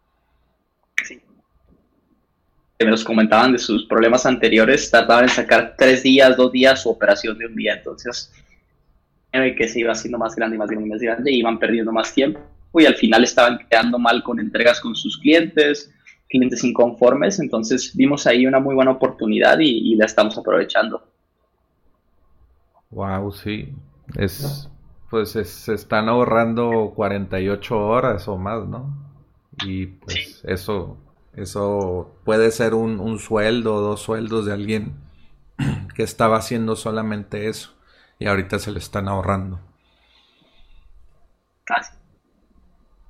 que 2.79 2.87
nos 2.87 3.05
comentaban 3.05 3.53
de 3.53 3.59
sus 3.59 3.87
problemas 3.87 4.27
anteriores, 4.27 4.91
trataban 4.91 5.27
de 5.27 5.33
sacar 5.33 5.75
tres 5.79 6.03
días, 6.03 6.37
dos 6.37 6.51
días 6.53 6.83
su 6.83 6.91
operación 6.91 7.39
de 7.39 7.47
un 7.47 7.55
día. 7.55 7.75
Entonces, 7.75 8.33
que 9.31 9.69
se 9.69 9.81
iba 9.81 9.93
haciendo 9.93 10.19
más 10.19 10.35
grande 10.35 10.57
y 10.57 10.59
más 10.59 10.69
grande 10.69 10.89
y 10.89 10.91
más 10.91 11.01
grande, 11.01 11.33
y 11.33 11.39
iban 11.39 11.59
perdiendo 11.59 11.93
más 11.93 12.13
tiempo 12.13 12.41
y 12.81 12.87
al 12.87 12.95
final 12.95 13.25
estaban 13.25 13.59
quedando 13.69 13.99
mal 13.99 14.23
con 14.23 14.41
entregas 14.41 14.81
con 14.81 14.95
sus 14.95 15.19
clientes, 15.19 15.93
clientes 16.29 16.65
inconformes. 16.65 17.39
Entonces, 17.39 17.95
vimos 17.95 18.27
ahí 18.27 18.47
una 18.47 18.61
muy 18.61 18.75
buena 18.75 18.93
oportunidad 18.93 19.59
y, 19.61 19.95
la 19.97 20.07
estamos 20.07 20.39
aprovechando. 20.39 21.03
Wow, 22.91 23.33
sí. 23.33 23.73
Es, 24.17 24.71
pues 25.11 25.31
se 25.31 25.75
están 25.75 26.09
ahorrando 26.09 26.93
48 26.95 27.79
horas 27.79 28.29
o 28.29 28.37
más, 28.39 28.67
¿no? 28.67 28.95
Y 29.65 29.87
pues 29.87 30.43
eso 30.45 30.97
eso 31.35 32.21
puede 32.25 32.51
ser 32.51 32.75
un, 32.75 33.19
sueldo 33.19 33.77
o 33.77 33.81
dos 33.81 34.03
sueldos 34.03 34.47
de 34.47 34.53
alguien 34.53 34.95
que 35.95 36.03
estaba 36.03 36.37
haciendo 36.37 36.77
solamente 36.77 37.49
eso 37.49 37.75
y 38.19 38.27
ahorita 38.27 38.59
se 38.59 38.71
le 38.71 38.79
están 38.79 39.09
ahorrando. 39.09 39.61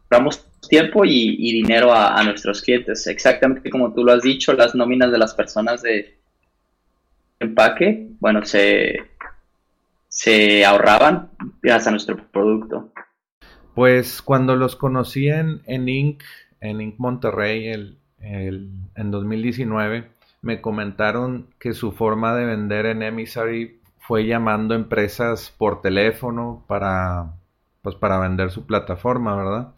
Damos 0.08 0.46
tiempo 0.68 1.04
y, 1.04 1.52
dinero 1.52 1.92
a, 1.92 2.22
nuestros 2.22 2.62
clientes. 2.62 3.06
Exactamente 3.06 3.70
como 3.70 3.92
tú 3.92 4.04
lo 4.04 4.12
has 4.12 4.22
dicho, 4.22 4.52
las 4.52 4.74
nóminas 4.74 5.10
de 5.10 5.18
las 5.18 5.34
personas 5.34 5.82
de 5.82 6.18
empaque, 7.40 8.08
bueno, 8.20 8.44
se, 8.44 8.96
se 10.08 10.64
ahorraban 10.64 11.30
gracias 11.60 11.88
a 11.88 11.90
nuestro 11.90 12.16
producto. 12.30 12.92
Pues 13.74 14.22
cuando 14.22 14.54
los 14.54 14.76
conocí 14.76 15.28
en, 15.28 15.62
en 15.66 15.88
Inc., 15.88 16.22
en 16.60 16.80
Inc. 16.80 16.98
Monterrey, 16.98 17.68
el, 17.68 17.98
en 18.22 19.10
2019 19.10 20.10
me 20.42 20.60
comentaron 20.60 21.48
que 21.58 21.72
su 21.72 21.92
forma 21.92 22.34
de 22.34 22.44
vender 22.44 22.86
en 22.86 23.02
Emissary 23.02 23.80
fue 23.98 24.26
llamando 24.26 24.74
empresas 24.74 25.54
por 25.56 25.80
teléfono 25.80 26.64
para, 26.66 27.34
pues 27.82 27.94
para 27.94 28.18
vender 28.18 28.50
su 28.50 28.66
plataforma, 28.66 29.36
¿verdad? 29.36 29.74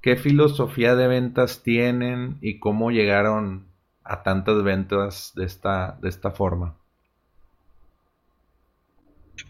¿Qué 0.00 0.16
filosofía 0.16 0.94
de 0.94 1.08
ventas 1.08 1.64
tienen 1.64 2.38
y 2.40 2.60
cómo 2.60 2.92
llegaron 2.92 3.66
a 4.04 4.22
tantas 4.22 4.62
ventas 4.62 5.32
de 5.34 5.44
esta, 5.44 5.98
de 6.00 6.08
esta 6.08 6.30
forma? 6.30 6.76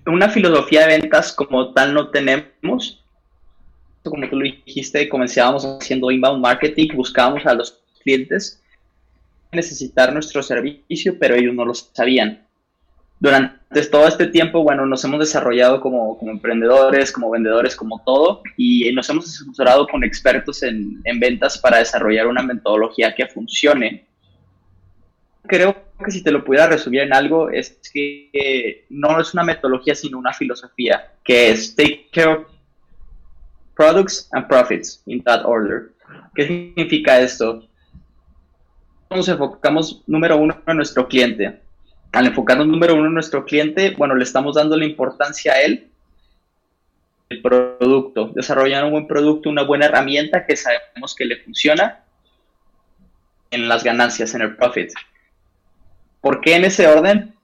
Una 0.07 0.31
filosofía 0.31 0.87
de 0.87 0.99
ventas 0.99 1.33
como 1.33 1.75
tal 1.75 1.93
no 1.93 2.09
tenemos. 2.09 3.05
Como 4.03 4.29
tú 4.29 4.37
lo 4.37 4.45
dijiste, 4.45 5.09
comenzábamos 5.11 5.65
haciendo 5.65 6.11
inbound 6.11 6.41
marketing, 6.41 6.89
buscábamos 6.95 7.45
a 7.45 7.55
los 7.55 7.86
clientes 8.07 8.63
necesitar 9.53 10.13
nuestro 10.13 10.43
servicio, 10.43 11.19
pero 11.19 11.35
ellos 11.35 11.55
no 11.55 11.65
lo 11.65 11.75
sabían. 11.75 12.47
Durante 13.19 13.83
todo 13.91 14.07
este 14.07 14.27
tiempo, 14.27 14.63
bueno, 14.63 14.85
nos 14.85 15.03
hemos 15.05 15.19
desarrollado 15.19 15.81
como, 15.81 16.19
como 16.19 16.31
emprendedores, 16.31 17.11
como 17.11 17.31
vendedores, 17.31 17.75
como 17.75 18.03
todo, 18.05 18.43
y 18.57 18.93
nos 18.93 19.09
hemos 19.09 19.25
asesorado 19.25 19.87
con 19.87 20.05
expertos 20.05 20.63
en, 20.63 21.01
en 21.05 21.19
ventas 21.19 21.59
para 21.59 21.79
desarrollar 21.79 22.27
una 22.27 22.43
metodología 22.43 23.15
que 23.15 23.27
funcione. 23.27 24.07
Creo 25.47 25.75
que 26.05 26.11
si 26.11 26.23
te 26.23 26.31
lo 26.31 26.45
pudiera 26.45 26.67
resumir 26.67 27.01
en 27.01 27.15
algo, 27.15 27.51
es 27.51 27.81
que 27.93 28.85
no 28.91 29.19
es 29.19 29.33
una 29.33 29.45
metodología, 29.45 29.95
sino 29.95 30.19
una 30.19 30.35
filosofía, 30.35 31.13
que 31.25 31.51
es 31.51 31.75
take 31.75 32.09
care 32.13 32.33
of 32.33 32.47
products 33.75 34.29
and 34.33 34.47
profits 34.47 35.03
in 35.07 35.23
that 35.23 35.43
order. 35.47 35.93
¿Qué 36.35 36.47
significa 36.47 37.21
esto? 37.21 37.67
Nos 39.11 39.29
enfocamos 39.29 40.03
número 40.07 40.37
uno 40.37 40.61
en 40.67 40.77
nuestro 40.77 41.09
cliente. 41.09 41.61
Al 42.13 42.27
enfocarnos 42.27 42.67
número 42.67 42.95
uno 42.95 43.07
en 43.07 43.15
nuestro 43.15 43.45
cliente, 43.45 43.91
bueno, 43.97 44.15
le 44.15 44.25
estamos 44.25 44.57
dando 44.57 44.77
la 44.77 44.85
importancia 44.85 45.53
a 45.53 45.61
él 45.63 45.91
el 47.29 47.43
producto, 47.43 48.31
desarrollar 48.35 48.85
un 48.85 48.93
buen 48.93 49.07
producto, 49.07 49.51
una 49.51 49.63
buena 49.63 49.87
herramienta 49.87 50.47
que 50.47 50.57
sabemos 50.57 51.15
que 51.15 51.25
le 51.25 51.39
funciona 51.39 52.05
en 53.51 53.69
las 53.69 53.83
ganancias, 53.83 54.35
en 54.35 54.43
el 54.43 54.57
profit. 54.57 54.93
¿Por 56.21 56.41
qué 56.41 56.55
en 56.55 56.65
ese 56.65 56.87
orden? 56.87 57.35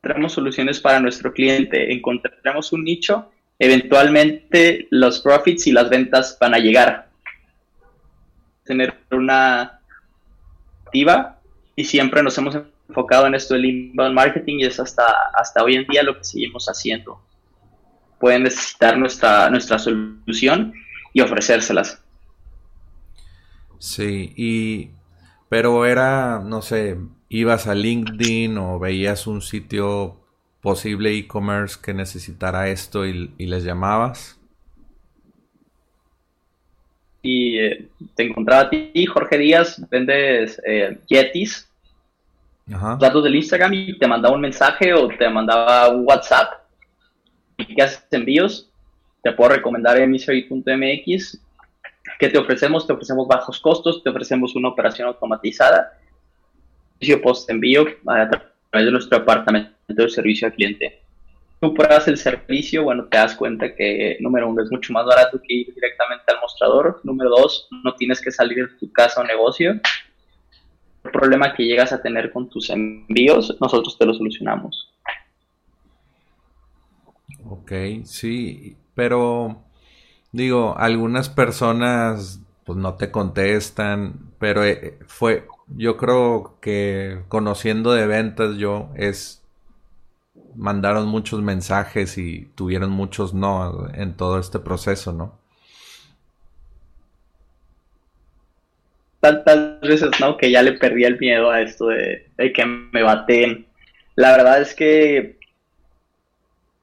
Tenemos 0.00 0.32
soluciones 0.32 0.80
para 0.80 1.00
nuestro 1.00 1.32
cliente, 1.32 1.92
encontramos 1.92 2.72
un 2.72 2.84
nicho, 2.84 3.30
eventualmente 3.58 4.86
los 4.90 5.20
profits 5.20 5.66
y 5.66 5.72
las 5.72 5.90
ventas 5.90 6.38
van 6.40 6.54
a 6.54 6.58
llegar. 6.58 7.08
Tener 8.64 8.94
una 9.10 9.77
y 11.76 11.84
siempre 11.84 12.22
nos 12.22 12.36
hemos 12.38 12.56
enfocado 12.88 13.26
en 13.26 13.34
esto 13.34 13.54
del 13.54 13.66
inbound 13.66 14.14
marketing 14.14 14.58
y 14.60 14.64
es 14.64 14.80
hasta, 14.80 15.04
hasta 15.38 15.62
hoy 15.62 15.76
en 15.76 15.86
día 15.86 16.02
lo 16.02 16.16
que 16.16 16.24
seguimos 16.24 16.66
haciendo. 16.66 17.20
Pueden 18.18 18.42
necesitar 18.42 18.98
nuestra, 18.98 19.48
nuestra 19.50 19.78
solución 19.78 20.74
y 21.12 21.20
ofrecérselas. 21.20 22.02
Sí, 23.78 24.32
y 24.36 24.90
pero 25.48 25.86
era, 25.86 26.40
no 26.44 26.62
sé, 26.62 26.98
ibas 27.28 27.66
a 27.66 27.74
LinkedIn 27.74 28.58
o 28.58 28.78
veías 28.78 29.26
un 29.26 29.40
sitio 29.40 30.20
posible 30.60 31.16
e-commerce 31.16 31.78
que 31.82 31.94
necesitara 31.94 32.68
esto 32.68 33.06
y, 33.06 33.32
les 33.38 33.64
llamabas. 33.64 34.37
Y 37.22 37.58
eh, 37.58 37.88
te 38.14 38.24
encontraba 38.24 38.62
a 38.62 38.70
ti, 38.70 39.06
Jorge 39.06 39.38
Díaz, 39.38 39.82
vendes 39.90 40.60
eh, 40.66 40.98
Yetis, 41.08 41.68
datos 42.66 43.24
del 43.24 43.36
Instagram 43.36 43.74
y 43.74 43.98
te 43.98 44.06
mandaba 44.06 44.34
un 44.34 44.42
mensaje 44.42 44.92
o 44.92 45.08
te 45.08 45.28
mandaba 45.28 45.88
un 45.88 46.04
WhatsApp. 46.06 46.52
¿Y 47.56 47.74
qué 47.74 47.82
haces 47.82 48.06
envíos? 48.10 48.70
Te 49.22 49.32
puedo 49.32 49.50
recomendar 49.50 49.98
emisory.mx 49.98 51.40
¿Qué 52.18 52.28
te 52.28 52.38
ofrecemos? 52.38 52.86
Te 52.86 52.92
ofrecemos 52.92 53.28
bajos 53.28 53.60
costos, 53.60 54.02
te 54.02 54.10
ofrecemos 54.10 54.56
una 54.56 54.68
operación 54.68 55.08
automatizada, 55.08 55.98
servicio 56.94 57.22
post 57.22 57.50
envío 57.50 57.86
a 58.06 58.28
través 58.28 58.86
de 58.86 58.90
nuestro 58.90 59.18
departamento 59.18 59.72
de 59.86 60.08
servicio 60.08 60.48
al 60.48 60.54
cliente. 60.54 61.02
Tú 61.60 61.74
pruebas 61.74 62.06
el 62.08 62.16
servicio, 62.16 62.84
bueno, 62.84 63.06
te 63.06 63.18
das 63.18 63.34
cuenta 63.34 63.74
que, 63.74 64.16
número 64.20 64.48
uno, 64.48 64.62
es 64.62 64.70
mucho 64.70 64.92
más 64.92 65.04
barato 65.04 65.40
que 65.42 65.54
ir 65.54 65.74
directamente 65.74 66.24
al 66.28 66.40
mostrador. 66.40 67.00
Número 67.02 67.30
dos, 67.30 67.68
no 67.84 67.94
tienes 67.94 68.20
que 68.20 68.30
salir 68.30 68.58
de 68.58 68.76
tu 68.76 68.92
casa 68.92 69.20
o 69.20 69.24
negocio. 69.24 69.72
El 71.04 71.10
problema 71.10 71.54
que 71.54 71.64
llegas 71.64 71.92
a 71.92 72.00
tener 72.00 72.32
con 72.32 72.48
tus 72.48 72.70
envíos, 72.70 73.56
nosotros 73.60 73.98
te 73.98 74.06
lo 74.06 74.14
solucionamos. 74.14 74.92
Ok, 77.44 77.72
sí, 78.04 78.76
pero 78.94 79.64
Digo, 80.32 80.76
algunas 80.76 81.30
personas 81.30 82.40
pues 82.64 82.78
no 82.78 82.94
te 82.96 83.10
contestan, 83.10 84.30
pero 84.38 84.62
eh, 84.64 84.98
fue, 85.06 85.46
yo 85.68 85.96
creo 85.96 86.58
que 86.60 87.22
conociendo 87.28 87.92
de 87.92 88.06
ventas 88.06 88.56
yo 88.56 88.90
es, 88.94 89.42
mandaron 90.58 91.06
muchos 91.08 91.40
mensajes 91.40 92.18
y 92.18 92.50
tuvieron 92.54 92.90
muchos 92.90 93.32
no 93.32 93.88
en 93.94 94.14
todo 94.14 94.38
este 94.38 94.58
proceso, 94.58 95.12
¿no? 95.12 95.38
Tantas 99.20 99.80
veces, 99.80 100.10
¿no? 100.20 100.36
Que 100.36 100.50
ya 100.50 100.62
le 100.62 100.72
perdí 100.72 101.04
el 101.04 101.18
miedo 101.18 101.50
a 101.50 101.62
esto 101.62 101.86
de, 101.86 102.26
que 102.36 102.66
me 102.66 103.02
baten. 103.02 103.66
La 104.16 104.32
verdad 104.36 104.60
es 104.60 104.74
que 104.74 105.38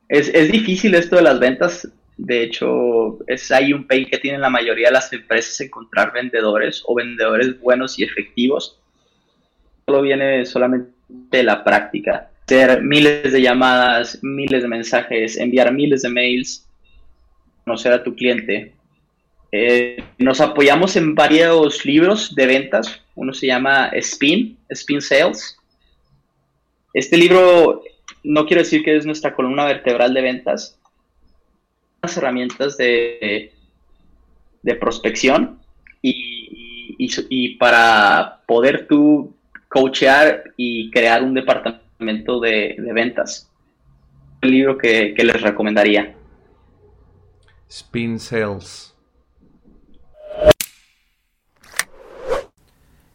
es, 0.09 0.29
es 0.29 0.51
difícil 0.51 0.95
esto 0.95 1.17
de 1.17 1.21
las 1.21 1.39
ventas 1.39 1.87
de 2.17 2.43
hecho, 2.43 3.19
es 3.27 3.51
ahí 3.51 3.73
un 3.73 3.87
pain 3.87 4.05
que 4.05 4.17
tienen 4.17 4.41
la 4.41 4.49
mayoría 4.49 4.87
de 4.87 4.93
las 4.93 5.11
empresas 5.11 5.59
encontrar 5.59 6.13
vendedores 6.13 6.81
o 6.85 6.95
vendedores 6.95 7.59
buenos 7.59 7.99
y 7.99 8.03
efectivos. 8.03 8.79
Solo 9.85 10.01
viene 10.01 10.45
solamente 10.45 10.91
de 11.07 11.43
la 11.43 11.63
práctica. 11.63 12.29
Hacer 12.45 12.83
miles 12.83 13.31
de 13.31 13.41
llamadas, 13.41 14.19
miles 14.21 14.61
de 14.61 14.67
mensajes, 14.67 15.37
enviar 15.37 15.73
miles 15.73 16.03
de 16.03 16.09
mails, 16.09 16.67
conocer 17.63 17.91
a 17.91 18.03
tu 18.03 18.15
cliente. 18.15 18.73
Eh, 19.51 20.03
nos 20.17 20.41
apoyamos 20.41 20.95
en 20.95 21.15
varios 21.15 21.85
libros 21.85 22.35
de 22.35 22.45
ventas. 22.45 23.01
Uno 23.15 23.33
se 23.33 23.47
llama 23.47 23.87
Spin, 23.93 24.57
Spin 24.69 25.01
Sales. 25.01 25.57
Este 26.93 27.17
libro 27.17 27.83
no 28.23 28.45
quiero 28.45 28.61
decir 28.61 28.83
que 28.83 28.95
es 28.95 29.05
nuestra 29.05 29.33
columna 29.33 29.65
vertebral 29.65 30.13
de 30.13 30.21
ventas, 30.21 30.79
herramientas 32.03 32.77
de, 32.77 33.51
de 34.61 34.75
prospección 34.75 35.59
y, 36.01 36.95
y, 36.97 37.55
para 37.57 38.41
poder 38.47 38.87
tú 38.87 39.35
coachear 39.67 40.43
y 40.57 40.91
crear 40.91 41.23
un 41.23 41.33
departamento 41.33 41.84
de, 41.99 42.75
ventas. 42.93 43.51
El 44.41 44.51
libro 44.51 44.77
que, 44.77 45.13
que 45.15 45.23
les 45.23 45.41
recomendaría. 45.41 46.15
Spin 47.67 48.19
Sales. 48.19 48.95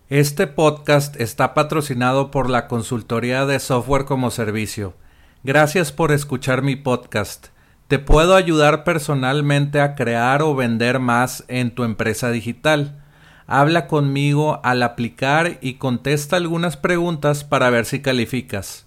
Este 0.08 0.48
podcast 0.48 1.20
está 1.20 1.54
patrocinado 1.54 2.32
por 2.32 2.50
la 2.50 2.66
consultoría 2.66 3.46
de 3.46 3.60
software 3.60 4.06
como 4.06 4.32
servicio. 4.32 4.94
Gracias 5.44 5.92
por 5.92 6.10
escuchar 6.10 6.62
mi 6.62 6.74
podcast. 6.74 7.48
Te 7.86 8.00
puedo 8.00 8.34
ayudar 8.34 8.82
personalmente 8.82 9.80
a 9.80 9.94
crear 9.94 10.42
o 10.42 10.56
vender 10.56 10.98
más 10.98 11.44
en 11.46 11.70
tu 11.74 11.84
empresa 11.84 12.30
digital. 12.30 12.99
Habla 13.52 13.88
conmigo 13.88 14.60
al 14.62 14.80
aplicar 14.84 15.58
y 15.60 15.74
contesta 15.74 16.36
algunas 16.36 16.76
preguntas 16.76 17.42
para 17.42 17.68
ver 17.68 17.84
si 17.84 18.00
calificas. 18.00 18.86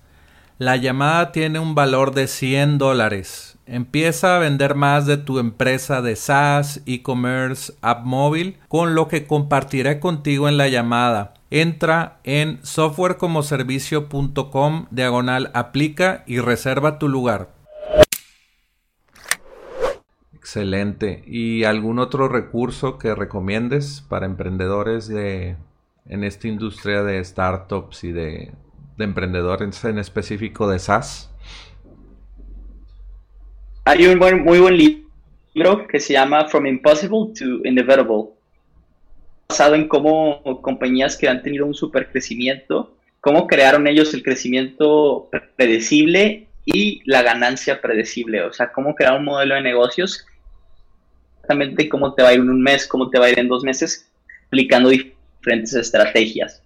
La 0.58 0.78
llamada 0.78 1.34
tiene 1.34 1.60
un 1.60 1.76
valor 1.76 2.13
de 2.13 2.28
100 2.28 2.78
dólares. 2.78 3.58
Empieza 3.65 4.38
a 4.38 4.39
vender 4.39 4.76
más 4.76 5.06
de 5.06 5.17
tu 5.17 5.39
empresa 5.39 6.02
de 6.02 6.15
SaaS, 6.15 6.82
e-commerce, 6.86 7.73
app 7.82 8.06
móvil, 8.06 8.56
con 8.69 8.95
lo 8.95 9.10
que 9.10 9.28
compartiré 9.28 9.99
contigo 9.99 10.47
en 10.47 10.56
la 10.56 10.69
llamada. 10.69 11.34
Entra 11.52 12.19
en 12.23 12.62
softwarecomoservicio.com 12.63 14.86
diagonal 14.91 15.52
aplica 15.54 16.23
y 16.26 16.39
reserva 16.39 16.99
tu 16.99 17.10
lugar. 17.10 17.49
Excelente. 20.56 21.24
¿Y 21.26 21.63
algún 21.63 21.98
otro 21.98 22.28
recurso 22.28 23.00
que 23.00 23.16
recomiendes 23.16 24.06
para 24.08 24.28
emprendedores 24.28 25.08
de 25.08 25.56
en 26.08 26.24
esta 26.24 26.48
industria 26.48 27.02
de 27.02 27.26
startups 27.26 28.04
y 28.04 28.12
de, 28.12 28.52
emprendedores 29.00 29.84
en 29.84 29.98
específico 29.98 30.70
de 30.70 30.78
SaaS? 30.78 31.32
Hay 33.86 34.06
un 34.06 34.20
muy 34.44 34.60
buen 34.60 34.78
libro 34.78 35.88
que 35.88 36.00
se 36.00 36.13
llama 36.13 36.48
From 36.48 36.68
Impossible 36.68 37.34
to 37.36 37.68
Inevitable, 37.68 38.26
basado 39.50 39.74
en 39.74 39.88
cómo 39.88 40.62
compañías 40.62 41.18
que 41.18 41.28
han 41.28 41.42
tenido 41.42 41.66
un 41.66 41.74
super 41.74 42.12
crecimiento, 42.12 42.96
cómo 43.22 43.48
crearon 43.48 43.88
ellos 43.88 44.13
el 44.13 44.22
crecimiento 44.22 45.32
predecible 45.56 46.48
y 46.63 47.02
la 47.06 47.24
ganancia 47.24 47.82
predecible, 47.82 48.44
o 48.44 48.54
sea, 48.54 48.72
cómo 48.72 48.94
crear 48.94 49.18
un 49.18 49.26
modelo 49.26 49.56
de 49.56 49.62
negocios 49.62 50.28
exactamente 51.43 51.89
cómo 51.89 52.13
te 52.13 52.23
va 52.23 52.29
a 52.29 52.34
ir 52.34 52.39
en 52.39 52.49
un 52.49 52.62
mes, 52.62 52.88
cómo 52.88 53.10
te 53.10 53.19
va 53.19 53.25
a 53.25 53.29
ir 53.29 53.38
en 53.38 53.49
dos 53.49 53.63
meses, 53.63 54.10
aplicando 54.47 54.89
diferentes 54.89 55.73
estrategias. 55.73 56.62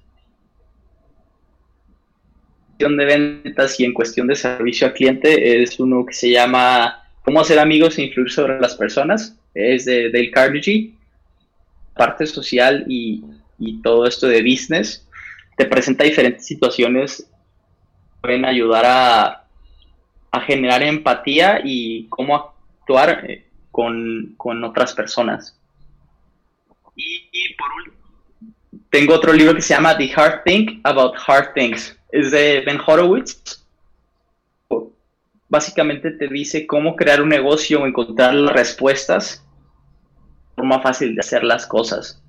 En 2.60 2.66
cuestión 2.78 2.98
de 2.98 3.06
ventas 3.06 3.80
y 3.80 3.86
en 3.86 3.94
cuestión 3.94 4.28
de 4.28 4.36
servicio 4.36 4.88
al 4.88 4.94
cliente 4.94 5.64
es 5.64 5.80
uno 5.80 6.06
que 6.06 6.14
se 6.14 6.30
llama 6.30 7.04
Cómo 7.24 7.40
hacer 7.40 7.58
amigos 7.58 7.98
e 7.98 8.04
influir 8.04 8.32
sobre 8.32 8.60
las 8.60 8.76
personas. 8.76 9.36
Es 9.56 9.86
de 9.86 10.12
Dale 10.12 10.30
Carnegie. 10.30 10.94
Parte 11.96 12.28
social 12.28 12.86
y, 12.88 13.24
y 13.58 13.82
todo 13.82 14.06
esto 14.06 14.28
de 14.28 14.44
business. 14.44 15.08
Te 15.56 15.66
presenta 15.66 16.04
diferentes 16.04 16.46
situaciones 16.46 17.28
pueden 18.22 18.46
ayudar 18.46 18.86
a, 18.86 19.44
a 20.32 20.42
generar 20.42 20.84
empatía 20.84 21.62
y 21.64 22.08
cómo 22.10 22.36
actuar 22.36 23.47
eh, 23.78 24.30
con, 24.38 24.64
otras 24.64 24.94
personas. 24.94 25.60
Y, 26.96 27.54
por 27.56 27.68
último, 27.78 27.98
tengo 28.90 29.14
otro 29.14 29.34
libro 29.34 29.54
que 29.54 29.62
se 29.62 29.74
llama 29.74 29.98
The 29.98 30.12
Hard 30.16 30.44
Thing 30.44 30.82
About 30.84 31.14
Hard 31.28 31.54
Things. 31.54 31.98
Es 32.12 32.32
de 32.32 32.64
Ben 32.66 32.80
Horowitz. 32.86 33.64
Básicamente 35.50 36.12
te 36.12 36.28
dice 36.28 36.66
cómo 36.66 36.96
crear 36.96 37.22
un 37.22 37.30
negocio 37.30 37.82
o 37.82 37.88
encontrar 37.88 38.34
las 38.34 38.54
respuestas. 38.54 39.46
Forma 40.56 40.82
fácil 40.82 41.14
de 41.14 41.20
hacer 41.20 41.44
las 41.44 41.68
cosas. 41.68 42.22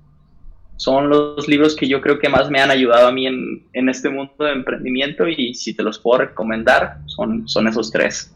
Son 0.77 1.09
los 1.09 1.47
libros 1.47 1.75
que 1.75 1.87
yo 1.87 1.99
creo 1.99 2.19
que 2.19 2.29
más 2.29 2.49
me 2.49 2.61
han 2.61 2.71
ayudado 2.71 3.07
a 3.07 3.11
mí 3.11 3.27
en, 3.27 3.67
en 3.73 3.89
este 3.89 4.09
mundo 4.09 4.45
de 4.45 4.51
emprendimiento 4.51 5.27
y 5.27 5.53
si 5.53 5.73
te 5.73 5.83
los 5.83 5.99
puedo 5.99 6.19
recomendar, 6.19 6.99
son, 7.07 7.49
son 7.49 7.67
esos 7.67 7.91
tres. 7.91 8.33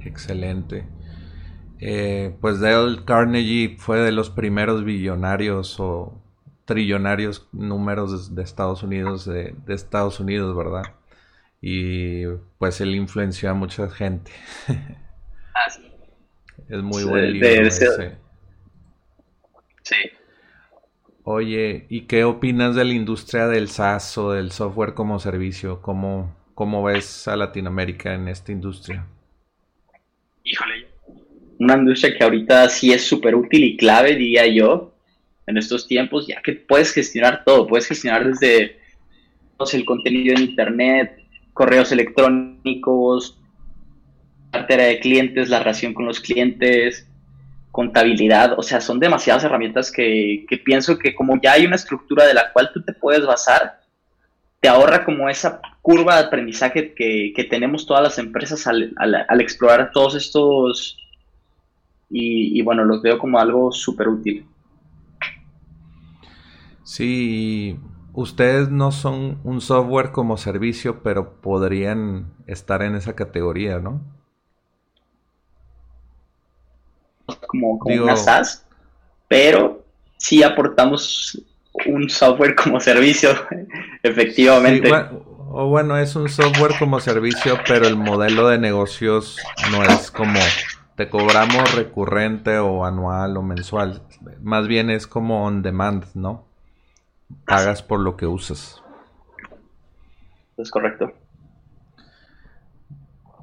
Excelente. 0.00 0.84
Eh, 1.80 2.34
pues 2.40 2.60
Dale 2.60 3.04
Carnegie 3.04 3.76
fue 3.78 3.98
de 3.98 4.12
los 4.12 4.30
primeros 4.30 4.84
billonarios 4.84 5.78
o 5.78 6.18
trillonarios 6.64 7.48
números 7.52 8.34
de, 8.34 8.42
Estados 8.42 8.82
Unidos, 8.82 9.26
de, 9.26 9.54
Estados 9.68 10.20
Unidos, 10.20 10.56
¿verdad? 10.56 10.84
Y 11.60 12.26
pues 12.58 12.80
él 12.80 12.94
influenció 12.94 13.50
a 13.50 13.54
mucha 13.54 13.88
gente. 13.88 14.32
Ah, 15.58 15.72
es 16.68 16.82
muy 16.82 17.04
buen 17.04 17.32
libro. 17.32 17.70
Sí. 17.70 17.86
Oye, 21.22 21.86
¿y 21.88 22.02
qué 22.02 22.24
opinas 22.24 22.74
de 22.74 22.84
la 22.84 22.92
industria 22.92 23.46
del 23.46 23.70
SaaS 23.70 24.18
o 24.18 24.32
del 24.32 24.52
software 24.52 24.92
como 24.92 25.18
servicio? 25.18 25.80
¿Cómo, 25.80 26.36
cómo 26.54 26.82
ves 26.82 27.26
a 27.26 27.36
Latinoamérica 27.36 28.12
en 28.12 28.28
esta 28.28 28.52
industria? 28.52 29.06
Una 31.58 31.76
industria 31.76 32.16
que 32.16 32.24
ahorita 32.24 32.68
sí 32.68 32.92
es 32.92 33.04
súper 33.06 33.34
útil 33.34 33.64
y 33.64 33.76
clave, 33.76 34.14
diría 34.14 34.46
yo, 34.46 34.94
en 35.46 35.56
estos 35.56 35.86
tiempos, 35.86 36.26
ya 36.26 36.42
que 36.42 36.52
puedes 36.52 36.92
gestionar 36.92 37.44
todo, 37.44 37.66
puedes 37.66 37.86
gestionar 37.86 38.26
desde 38.26 38.78
el 39.72 39.84
contenido 39.84 40.34
en 40.36 40.42
Internet, 40.42 41.22
correos 41.52 41.92
electrónicos, 41.92 43.38
cartera 44.50 44.84
de 44.84 45.00
clientes, 45.00 45.48
la 45.48 45.60
relación 45.60 45.94
con 45.94 46.04
los 46.06 46.20
clientes, 46.20 47.08
contabilidad, 47.76 48.58
o 48.58 48.62
sea, 48.62 48.80
son 48.80 48.98
demasiadas 48.98 49.44
herramientas 49.44 49.92
que, 49.92 50.46
pienso 50.64 50.98
que 50.98 51.14
como 51.14 51.38
ya 51.42 51.52
hay 51.52 51.66
una 51.66 51.76
estructura 51.76 52.24
de 52.24 52.32
la 52.32 52.50
cual 52.52 52.70
tú 52.72 52.82
te 52.82 52.94
puedes 52.94 53.26
basar, 53.26 53.80
te 54.60 54.68
ahorra 54.68 55.04
como 55.04 55.28
esa 55.28 55.60
curva 55.82 56.16
de 56.16 56.26
aprendizaje 56.26 56.94
que, 56.94 57.46
tenemos 57.50 57.86
todas 57.86 58.02
las 58.02 58.18
empresas 58.18 58.66
al, 58.66 58.94
explorar 59.40 59.90
todos 59.92 60.14
estos 60.14 60.96
y, 62.10 62.58
y, 62.58 62.62
bueno, 62.62 62.84
los 62.84 63.02
veo 63.02 63.18
como 63.18 63.38
algo 63.38 63.72
súper 63.72 64.08
útil. 64.08 64.46
Sí, 66.84 67.78
ustedes 68.12 68.70
no 68.70 68.92
son 68.92 69.40
un 69.44 69.60
software 69.60 70.12
como 70.12 70.36
servicio, 70.36 71.02
pero 71.02 71.40
podrían 71.40 72.32
estar 72.46 72.82
en 72.82 72.94
esa 72.94 73.14
categoría, 73.14 73.80
¿no? 73.80 74.00
como, 77.46 77.78
una 77.84 78.16
SaaS, 78.16 78.64
pero 79.28 79.84
sí 80.16 80.42
aportamos 80.42 81.40
un 81.86 82.08
software 82.08 82.54
como 82.54 82.80
servicio, 82.80 83.30
efectivamente. 84.02 84.90
o 85.48 85.66
bueno, 85.68 85.98
es 85.98 86.16
un 86.16 86.28
software 86.28 86.72
como 86.78 87.00
servicio, 87.00 87.58
pero 87.66 87.86
el 87.86 87.96
modelo 87.96 88.48
de 88.48 88.58
negocios 88.58 89.38
no 89.70 89.82
es 89.82 90.10
como 90.10 90.38
te 90.96 91.08
cobramos 91.08 91.74
recurrente 91.74 92.58
o 92.58 92.84
anual 92.84 93.36
o 93.36 93.42
mensual. 93.42 94.02
Más 94.40 94.66
bien 94.66 94.90
es 94.90 95.06
como 95.06 95.44
on 95.44 95.62
demand, 95.62 96.04
¿no? 96.14 96.46
Pagas 97.46 97.82
por 97.82 98.00
lo 98.00 98.16
que 98.16 98.26
usas. 98.26 98.82
Es 100.56 100.70
correcto. 100.70 101.12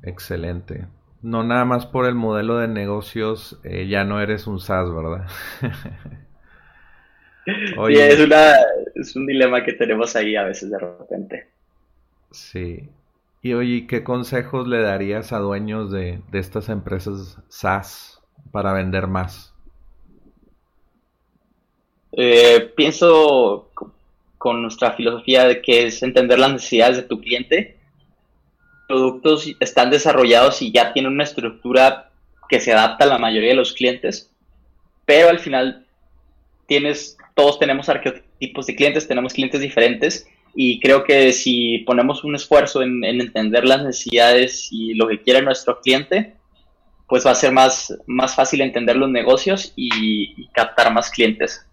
Excelente 0.01 0.87
no 1.23 1.43
nada 1.43 1.65
más 1.65 1.85
por 1.85 2.05
el 2.05 2.15
modelo 2.15 2.57
de 2.57 2.67
negocios, 2.67 3.59
eh, 3.63 3.87
ya 3.87 4.03
no 4.03 4.21
eres 4.21 4.45
un 4.45 4.59
SaaS, 4.59 4.93
¿verdad? 4.93 5.25
Oye, 7.77 8.09
es, 8.09 8.19
una, 8.19 8.53
es 8.93 9.15
un 9.15 9.25
dilema 9.25 9.63
que 9.63 9.73
tenemos 9.73 10.15
ahí 10.15 10.35
a 10.35 10.43
veces 10.43 10.69
de 10.69 10.77
repente. 10.77 11.47
Sí. 12.31 12.89
Y 13.43 13.53
oye, 13.53 13.85
¿qué 13.87 14.03
consejos 14.03 14.67
le 14.67 14.81
darías 14.81 15.33
a 15.33 15.37
dueños 15.37 15.91
de, 15.91 16.21
estas 16.31 16.69
empresas 16.69 17.37
SaaS 17.49 18.21
para 18.51 18.73
vender 18.73 19.07
más? 19.07 19.53
Eh, 22.13 22.71
pienso 22.75 23.69
con 24.37 24.61
nuestra 24.61 24.93
filosofía 24.93 25.45
de 25.45 25.61
que 25.61 25.85
es 25.85 26.01
entender 26.01 26.39
las 26.39 26.53
necesidades 26.53 26.97
de 26.97 27.03
tu 27.03 27.19
cliente 27.19 27.77
productos 28.87 29.49
están 29.59 29.89
desarrollados 29.89 30.61
y 30.61 30.71
ya 30.71 30.93
tienen 30.93 31.13
una 31.13 31.23
estructura 31.23 32.11
que 32.49 32.59
se 32.59 32.73
adapta 32.73 33.05
a 33.05 33.07
la 33.07 33.17
mayoría 33.17 33.49
de 33.49 33.55
los 33.55 33.73
clientes, 33.73 34.29
pero 35.05 35.29
al 35.29 35.39
final 35.39 35.85
tienes, 36.67 37.17
todos 37.33 37.59
tenemos 37.59 37.89
arquetipos 37.89 38.67
de 38.67 38.75
clientes, 38.75 39.07
tenemos 39.07 39.33
clientes 39.33 39.61
diferentes 39.61 40.27
y 40.55 40.79
creo 40.79 41.03
que 41.03 41.33
si 41.33 41.79
ponemos 41.79 42.23
un 42.23 42.35
esfuerzo 42.35 42.81
en, 42.83 43.03
entender 43.03 43.65
las 43.65 43.83
necesidades 43.83 44.67
y 44.71 44.93
lo 44.93 45.07
que 45.07 45.21
quiere 45.21 45.41
nuestro 45.41 45.79
cliente, 45.81 46.35
pues 47.07 47.25
va 47.25 47.31
a 47.31 47.35
ser 47.35 47.51
más, 47.51 47.97
más 48.05 48.35
fácil 48.35 48.61
entender 48.61 48.95
los 48.95 49.09
negocios 49.09 49.73
y, 49.75 50.47
captar 50.49 50.93
más 50.93 51.09
clientes. 51.09 51.65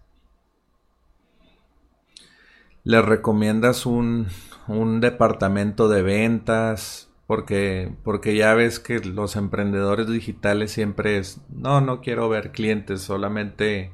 ¿Le 2.83 3.01
recomiendas 3.01 3.85
un, 3.85 4.27
un 4.67 4.99
departamento 5.01 5.87
de 5.87 6.01
ventas? 6.01 7.09
Porque, 7.27 7.93
porque 8.03 8.35
ya 8.35 8.55
ves 8.55 8.79
que 8.79 8.99
los 8.99 9.35
emprendedores 9.35 10.07
digitales 10.07 10.71
siempre 10.71 11.17
es, 11.17 11.39
no, 11.49 11.79
no 11.79 12.01
quiero 12.01 12.27
ver 12.27 12.51
clientes, 12.51 13.01
solamente 13.01 13.91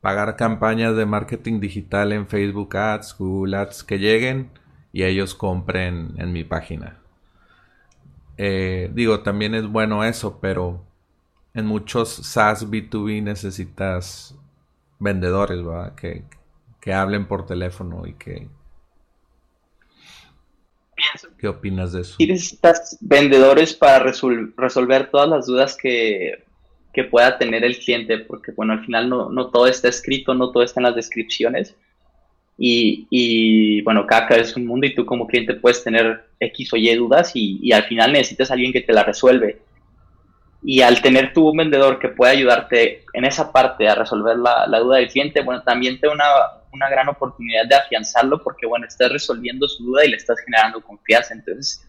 pagar 0.00 0.36
campañas 0.36 0.96
de 0.96 1.06
marketing 1.06 1.60
digital 1.60 2.12
en 2.12 2.28
Facebook 2.28 2.76
Ads, 2.76 3.16
Google 3.18 3.56
Ads, 3.56 3.84
que 3.84 3.98
lleguen 3.98 4.50
y 4.92 5.04
ellos 5.04 5.34
compren 5.34 6.14
en 6.18 6.32
mi 6.32 6.44
página. 6.44 6.98
Eh, 8.36 8.90
digo, 8.94 9.20
también 9.20 9.54
es 9.54 9.66
bueno 9.66 10.04
eso, 10.04 10.38
pero 10.40 10.84
en 11.54 11.66
muchos 11.66 12.08
SaaS 12.08 12.70
B2B 12.70 13.22
necesitas 13.22 14.36
vendedores, 14.98 15.64
¿verdad? 15.64 15.94
Que, 15.94 16.24
que 16.80 16.92
hablen 16.92 17.26
por 17.26 17.46
teléfono 17.46 18.06
y 18.06 18.14
que, 18.14 18.48
¿Qué 21.38 21.48
opinas 21.48 21.92
de 21.92 22.02
eso? 22.02 22.16
Necesitas 22.18 22.98
vendedores 23.00 23.74
para 23.74 24.00
resolver 24.00 25.10
todas 25.10 25.28
las 25.28 25.46
dudas 25.46 25.76
que, 25.76 26.44
pueda 27.04 27.38
tener 27.38 27.64
el 27.64 27.78
cliente, 27.78 28.18
porque 28.18 28.52
bueno, 28.52 28.72
al 28.72 28.84
final 28.84 29.08
no, 29.08 29.50
todo 29.50 29.66
está 29.66 29.88
escrito, 29.88 30.34
no 30.34 30.50
todo 30.50 30.62
está 30.62 30.80
en 30.80 30.84
las 30.84 30.96
descripciones. 30.96 31.74
Y, 32.60 33.82
bueno, 33.82 34.04
cada 34.06 34.26
es 34.36 34.56
un 34.56 34.66
mundo 34.66 34.86
y 34.86 34.94
tú 34.94 35.06
como 35.06 35.28
cliente 35.28 35.54
puedes 35.54 35.84
tener 35.84 36.24
X 36.40 36.72
o 36.72 36.76
Y 36.76 36.92
dudas 36.96 37.30
y, 37.34 37.70
al 37.72 37.84
final 37.84 38.12
necesitas 38.12 38.50
a 38.50 38.54
alguien 38.54 38.72
que 38.72 38.80
te 38.80 38.92
la 38.92 39.04
resuelve. 39.04 39.60
Y 40.62 40.80
al 40.80 41.00
tener 41.00 41.32
tú 41.32 41.50
un 41.50 41.56
vendedor 41.56 42.00
que 42.00 42.08
pueda 42.08 42.32
ayudarte 42.32 43.04
en 43.12 43.24
esa 43.24 43.52
parte 43.52 43.86
a 43.88 43.94
resolver 43.94 44.36
la, 44.36 44.66
la 44.66 44.80
duda 44.80 44.96
del 44.96 45.08
cliente, 45.08 45.42
bueno, 45.42 45.62
también 45.62 46.00
te 46.00 46.08
da 46.08 46.12
una, 46.12 46.24
una 46.72 46.88
gran 46.88 47.08
oportunidad 47.08 47.66
de 47.66 47.76
afianzarlo 47.76 48.42
porque, 48.42 48.66
bueno, 48.66 48.86
estás 48.86 49.12
resolviendo 49.12 49.68
su 49.68 49.84
duda 49.84 50.04
y 50.04 50.10
le 50.10 50.16
estás 50.16 50.40
generando 50.40 50.80
confianza. 50.80 51.34
Entonces, 51.34 51.88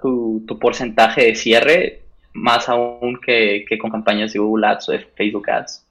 tu, 0.00 0.58
porcentaje 0.60 1.24
de 1.26 1.34
cierre, 1.34 2.02
más 2.34 2.68
aún 2.68 3.18
que, 3.24 3.64
con 3.80 3.90
campañas 3.90 4.32
de 4.32 4.40
Google 4.40 4.66
Ads 4.66 4.88
o 4.88 4.92
de 4.92 4.98
Facebook 4.98 5.48
Ads. 5.48 5.86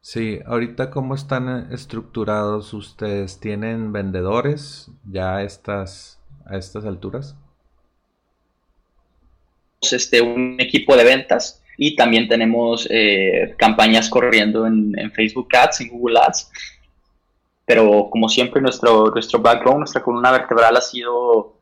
Sí, 0.00 0.40
ahorita 0.44 0.90
cómo 0.90 1.14
están 1.14 1.72
estructurados 1.72 2.74
ustedes, 2.74 3.40
¿tienen 3.40 3.92
vendedores 3.92 4.90
ya 5.10 5.36
a 5.36 5.42
estas, 5.42 6.20
a 6.44 6.56
estas 6.56 6.84
alturas? 6.84 7.36
Este, 9.80 10.20
un 10.20 10.56
equipo 10.58 10.96
de 10.96 11.04
ventas 11.04 11.62
y 11.76 11.96
también 11.96 12.28
tenemos 12.28 12.86
eh, 12.90 13.54
campañas 13.58 14.08
corriendo 14.08 14.66
en, 14.66 15.10
Facebook 15.12 15.48
Ads, 15.54 15.82
en 15.82 15.88
Google 15.88 16.20
Ads. 16.20 16.50
Pero 17.66 18.08
como 18.10 18.28
siempre, 18.28 18.60
nuestro, 18.60 19.10
nuestro 19.10 19.40
background, 19.40 19.78
nuestra 19.78 20.02
columna 20.02 20.32
vertebral 20.32 20.76
ha 20.76 20.80
sido 20.80 21.54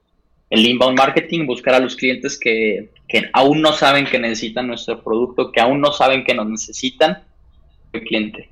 el 0.53 0.67
inbound 0.67 0.99
marketing, 0.99 1.47
buscar 1.47 1.73
a 1.73 1.81
los 1.81 1.97
clientes 1.97 2.39
que, 2.39 2.91
aún 3.33 3.63
no 3.63 3.73
saben 3.73 4.05
que 4.05 4.19
necesitan 4.19 4.67
nuestro 4.67 5.03
producto, 5.03 5.51
que 5.51 5.63
aún 5.63 5.81
no 5.81 5.93
saben 5.93 6.25
que 6.25 6.35
nos 6.35 6.47
necesitan, 6.47 7.25
el 7.95 8.03
cliente. 8.03 8.51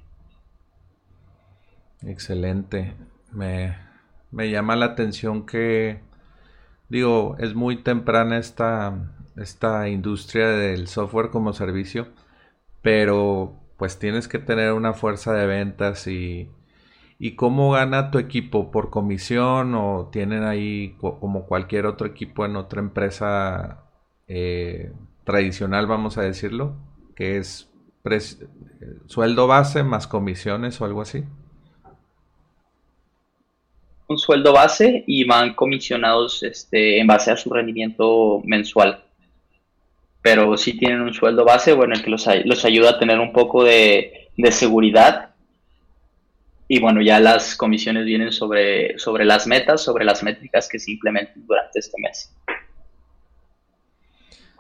Excelente. 2.02 2.94
Me, 3.32 3.76
me 4.30 4.50
llama 4.50 4.76
la 4.76 4.86
atención 4.86 5.44
que, 5.44 6.00
digo, 6.88 7.36
es 7.38 7.54
muy 7.54 7.82
temprana 7.82 8.38
esta, 8.38 9.12
esta 9.36 9.86
industria 9.90 10.48
del 10.48 10.88
software 10.88 11.28
como 11.28 11.52
servicio, 11.52 12.08
pero 12.80 13.60
pues 13.76 13.98
tienes 13.98 14.26
que 14.26 14.38
tener 14.38 14.72
una 14.72 14.94
fuerza 14.94 15.34
de 15.34 15.44
ventas 15.44 16.06
y, 16.06 16.48
y 17.22 17.33
cómo 17.33 17.72
gana 17.72 18.11
tu 18.11 18.18
equipo 18.18 18.70
por 18.70 18.88
comisión 18.88 19.74
o 19.74 20.09
tienen 20.11 20.42
ahí 20.42 20.96
como 20.98 21.44
cualquier 21.44 21.85
otro 21.85 22.06
equipo 22.06 22.46
en 22.46 22.56
otra 22.56 22.80
empresa 22.80 23.85
eh, 24.26 24.90
tradicional, 25.24 25.87
vamos 25.87 26.16
a 26.16 26.22
decirlo, 26.22 26.76
que 27.14 27.37
es 27.37 27.70
sueldo 29.04 29.46
base 29.46 29.83
más 29.83 30.06
comisiones 30.06 30.80
o 30.80 30.87
algo 30.87 31.02
así. 31.02 31.22
Un 34.09 34.16
sueldo 34.16 34.54
base 34.54 35.04
y 35.06 35.24
van 35.24 35.52
comisionados 35.52 36.42
este, 36.42 37.00
en 37.00 37.06
base 37.06 37.30
a 37.30 37.37
su 37.37 37.50
rendimiento 37.50 38.40
mensual. 38.44 39.04
pero 40.22 40.56
sí 40.56 40.78
tienen 40.78 41.02
un 41.02 41.12
sueldo 41.12 41.44
base, 41.44 41.74
bueno, 41.74 41.94
el 41.94 42.02
que 42.02 42.11
los, 42.11 42.26
los 42.46 42.64
ayuda 42.64 42.90
a 42.92 42.98
tener 42.98 43.20
un 43.20 43.35
poco 43.35 43.62
de 43.62 44.30
seguridad. 44.50 45.29
Y 46.72 46.78
bueno, 46.78 47.02
ya 47.02 47.18
las 47.18 47.56
comisiones 47.56 48.04
vienen 48.04 48.30
sobre, 48.30 48.96
sobre 48.96 49.24
las 49.24 49.48
metas, 49.48 49.83
sobre 49.83 50.04
las 50.04 50.22
métricas 50.22 50.68
que 50.68 50.78
se 50.78 50.92
implementen 50.92 51.44
durante 51.44 51.80
este 51.80 52.00
mes. 52.00 52.33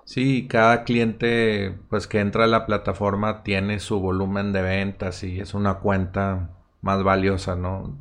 Sí, 0.04 0.48
cada 0.48 0.82
cliente 0.82 1.72
pues 1.88 2.08
que 2.08 2.18
entra 2.18 2.42
a 2.42 2.48
la 2.48 2.66
plataforma 2.66 3.44
tiene 3.44 3.78
su 3.78 4.00
volumen 4.00 4.52
de 4.52 4.60
ventas 4.60 5.22
y 5.22 5.38
es 5.38 5.54
una 5.54 5.74
cuenta 5.74 6.50
más 6.80 7.04
valiosa, 7.04 7.54
¿no? 7.54 7.96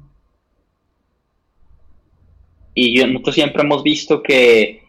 Y 2.74 2.96
nosotros 3.06 3.36
siempre 3.36 3.62
hemos 3.62 3.84
visto 3.84 4.24
que 4.24 4.86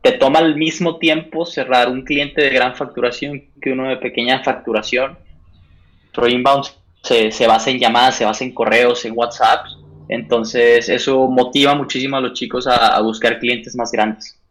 te 0.00 0.12
toma 0.12 0.38
al 0.38 0.56
mismo 0.56 0.96
tiempo 0.96 1.44
cerrar 1.44 1.90
un 1.90 2.00
cliente 2.00 2.40
de 2.40 2.48
gran 2.48 2.76
facturación 2.76 3.50
que 3.60 3.72
uno 3.72 3.90
de 3.90 3.98
pequeña 3.98 4.42
facturación. 4.42 5.18
Pro 6.14 6.28
inbound 6.28 6.81
se, 7.02 7.30
se 7.30 7.46
basa 7.46 7.70
en 7.70 7.78
llamadas, 7.78 8.16
se 8.16 8.24
basa 8.24 8.44
en 8.44 8.54
correos, 8.54 9.04
en 9.04 9.16
WhatsApp. 9.16 9.66
Entonces 10.08 10.88
eso 10.88 11.28
motiva 11.28 11.74
muchísimo 11.74 12.16
a 12.16 12.20
los 12.20 12.32
chicos 12.32 12.66
a 12.66 13.00
buscar 13.00 13.38
clientes 13.38 13.74
más 13.76 13.92
grandes 13.92 14.42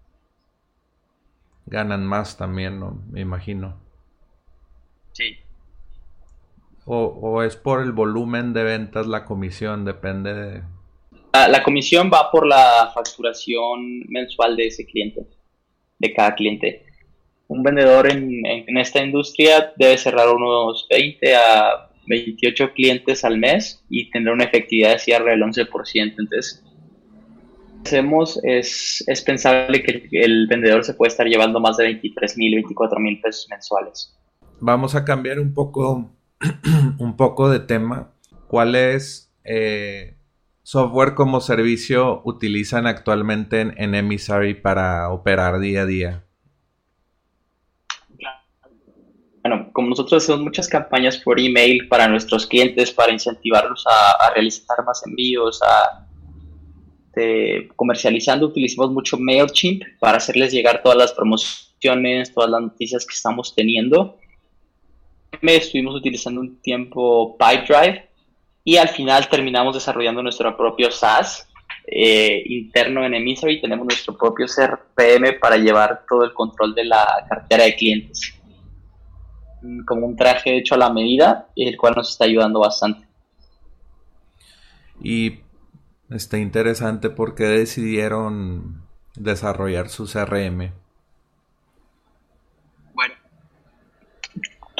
ganan 1.71 2.05
más 2.05 2.37
también, 2.37 2.79
¿no? 2.79 3.01
Me 3.09 3.21
imagino. 3.21 3.79
Sí. 5.13 5.37
O, 6.85 7.41
es 7.43 7.55
por 7.55 7.81
el 7.81 7.93
volumen 7.93 8.53
de 8.53 8.63
ventas 8.63 9.07
la 9.07 9.23
comisión, 9.23 9.85
depende 9.85 10.33
de... 10.33 10.61
La, 11.31 11.63
comisión 11.63 12.11
va 12.13 12.29
por 12.29 12.45
la 12.45 12.91
facturación 12.93 14.01
mensual 14.09 14.57
de 14.57 14.67
ese 14.67 14.85
cliente, 14.85 15.25
de 15.99 16.13
cada 16.13 16.35
cliente. 16.35 16.85
Un 17.47 17.63
vendedor 17.63 18.11
en, 18.11 18.45
en 18.45 18.77
esta 18.77 19.01
industria 19.01 19.71
debe 19.77 19.97
cerrar 19.97 20.27
unos 20.27 20.85
20 20.89 21.35
a 21.35 21.89
28 22.07 22.73
clientes 22.73 23.23
al 23.23 23.37
mes 23.37 23.83
y 23.89 24.09
tendrá 24.09 24.33
una 24.33 24.45
efectividad 24.45 24.93
de 24.93 24.99
cierre 24.99 25.31
del 25.31 25.41
11%. 25.41 25.69
Entonces, 25.95 26.63
hacemos 27.85 28.39
es, 28.43 29.03
es 29.07 29.21
pensable 29.21 29.83
que 29.83 30.07
el 30.11 30.47
vendedor 30.47 30.83
se 30.83 30.93
puede 30.93 31.09
estar 31.09 31.27
llevando 31.27 31.59
más 31.59 31.77
de 31.77 31.85
23 31.85 32.37
mil, 32.37 32.55
24 32.55 32.99
mil 32.99 33.19
pesos 33.21 33.47
mensuales. 33.49 34.17
Vamos 34.59 34.95
a 34.95 35.03
cambiar 35.03 35.39
un 35.39 35.53
poco, 35.53 36.11
un 36.99 37.17
poco 37.17 37.49
de 37.49 37.59
tema. 37.59 38.13
¿Cuál 38.47 38.75
es 38.75 39.33
eh, 39.43 40.17
software 40.63 41.15
como 41.15 41.41
servicio 41.41 42.21
utilizan 42.25 42.85
actualmente 42.85 43.61
en, 43.61 43.73
en 43.77 43.95
Emissary 43.95 44.53
para 44.53 45.09
operar 45.09 45.59
día 45.59 45.81
a 45.81 45.85
día? 45.85 46.23
Bueno, 49.43 49.69
como 49.73 49.89
nosotros 49.89 50.23
hacemos 50.23 50.41
muchas 50.41 50.67
campañas 50.67 51.17
por 51.17 51.39
email 51.39 51.87
para 51.87 52.07
nuestros 52.07 52.45
clientes, 52.45 52.91
para 52.91 53.11
incentivarlos 53.11 53.85
a, 53.87 54.33
realizar 54.33 54.83
más 54.85 55.05
envíos, 55.05 55.59
a, 55.63 56.07
este, 57.11 57.67
comercializando 57.75 58.47
utilizamos 58.47 58.91
mucho 58.91 59.17
MailChimp 59.17 59.83
para 59.99 60.17
hacerles 60.17 60.53
llegar 60.53 60.81
todas 60.81 60.97
las 60.97 61.11
promociones, 61.11 62.33
todas 62.33 62.49
las 62.49 62.61
noticias 62.61 63.05
que 63.05 63.13
estamos 63.13 63.53
teniendo. 63.53 64.17
Estuvimos 65.41 65.95
utilizando 65.95 66.39
un 66.39 66.61
tiempo 66.61 67.37
PipeDrive 67.37 68.07
y 68.63 68.77
al 68.77 68.89
final 68.89 69.27
terminamos 69.27 69.73
desarrollando 69.73 70.23
nuestro 70.23 70.55
propio 70.55 70.89
SaaS 70.89 71.47
eh, 71.87 72.43
interno 72.45 73.05
en 73.05 73.15
Emissary. 73.15 73.59
Tenemos 73.59 73.85
nuestro 73.85 74.17
propio 74.17 74.45
CRM 74.45 75.39
para 75.41 75.57
llevar 75.57 76.05
todo 76.07 76.23
el 76.23 76.33
control 76.33 76.73
de 76.75 76.85
la 76.85 77.25
cartera 77.27 77.65
de 77.65 77.75
clientes. 77.75 78.40
Como 79.85 80.07
un 80.07 80.15
traje 80.15 80.57
hecho 80.57 80.75
a 80.75 80.79
la 80.79 80.91
medida, 80.91 81.47
el 81.55 81.77
cual 81.77 81.93
nos 81.95 82.11
está 82.11 82.25
ayudando 82.25 82.59
bastante. 82.59 83.07
Y 85.03 85.39
Está 86.11 86.37
interesante 86.37 87.09
porque 87.09 87.45
decidieron 87.45 88.81
desarrollar 89.15 89.87
su 89.87 90.05
CRM. 90.05 90.73
Bueno, 92.93 93.13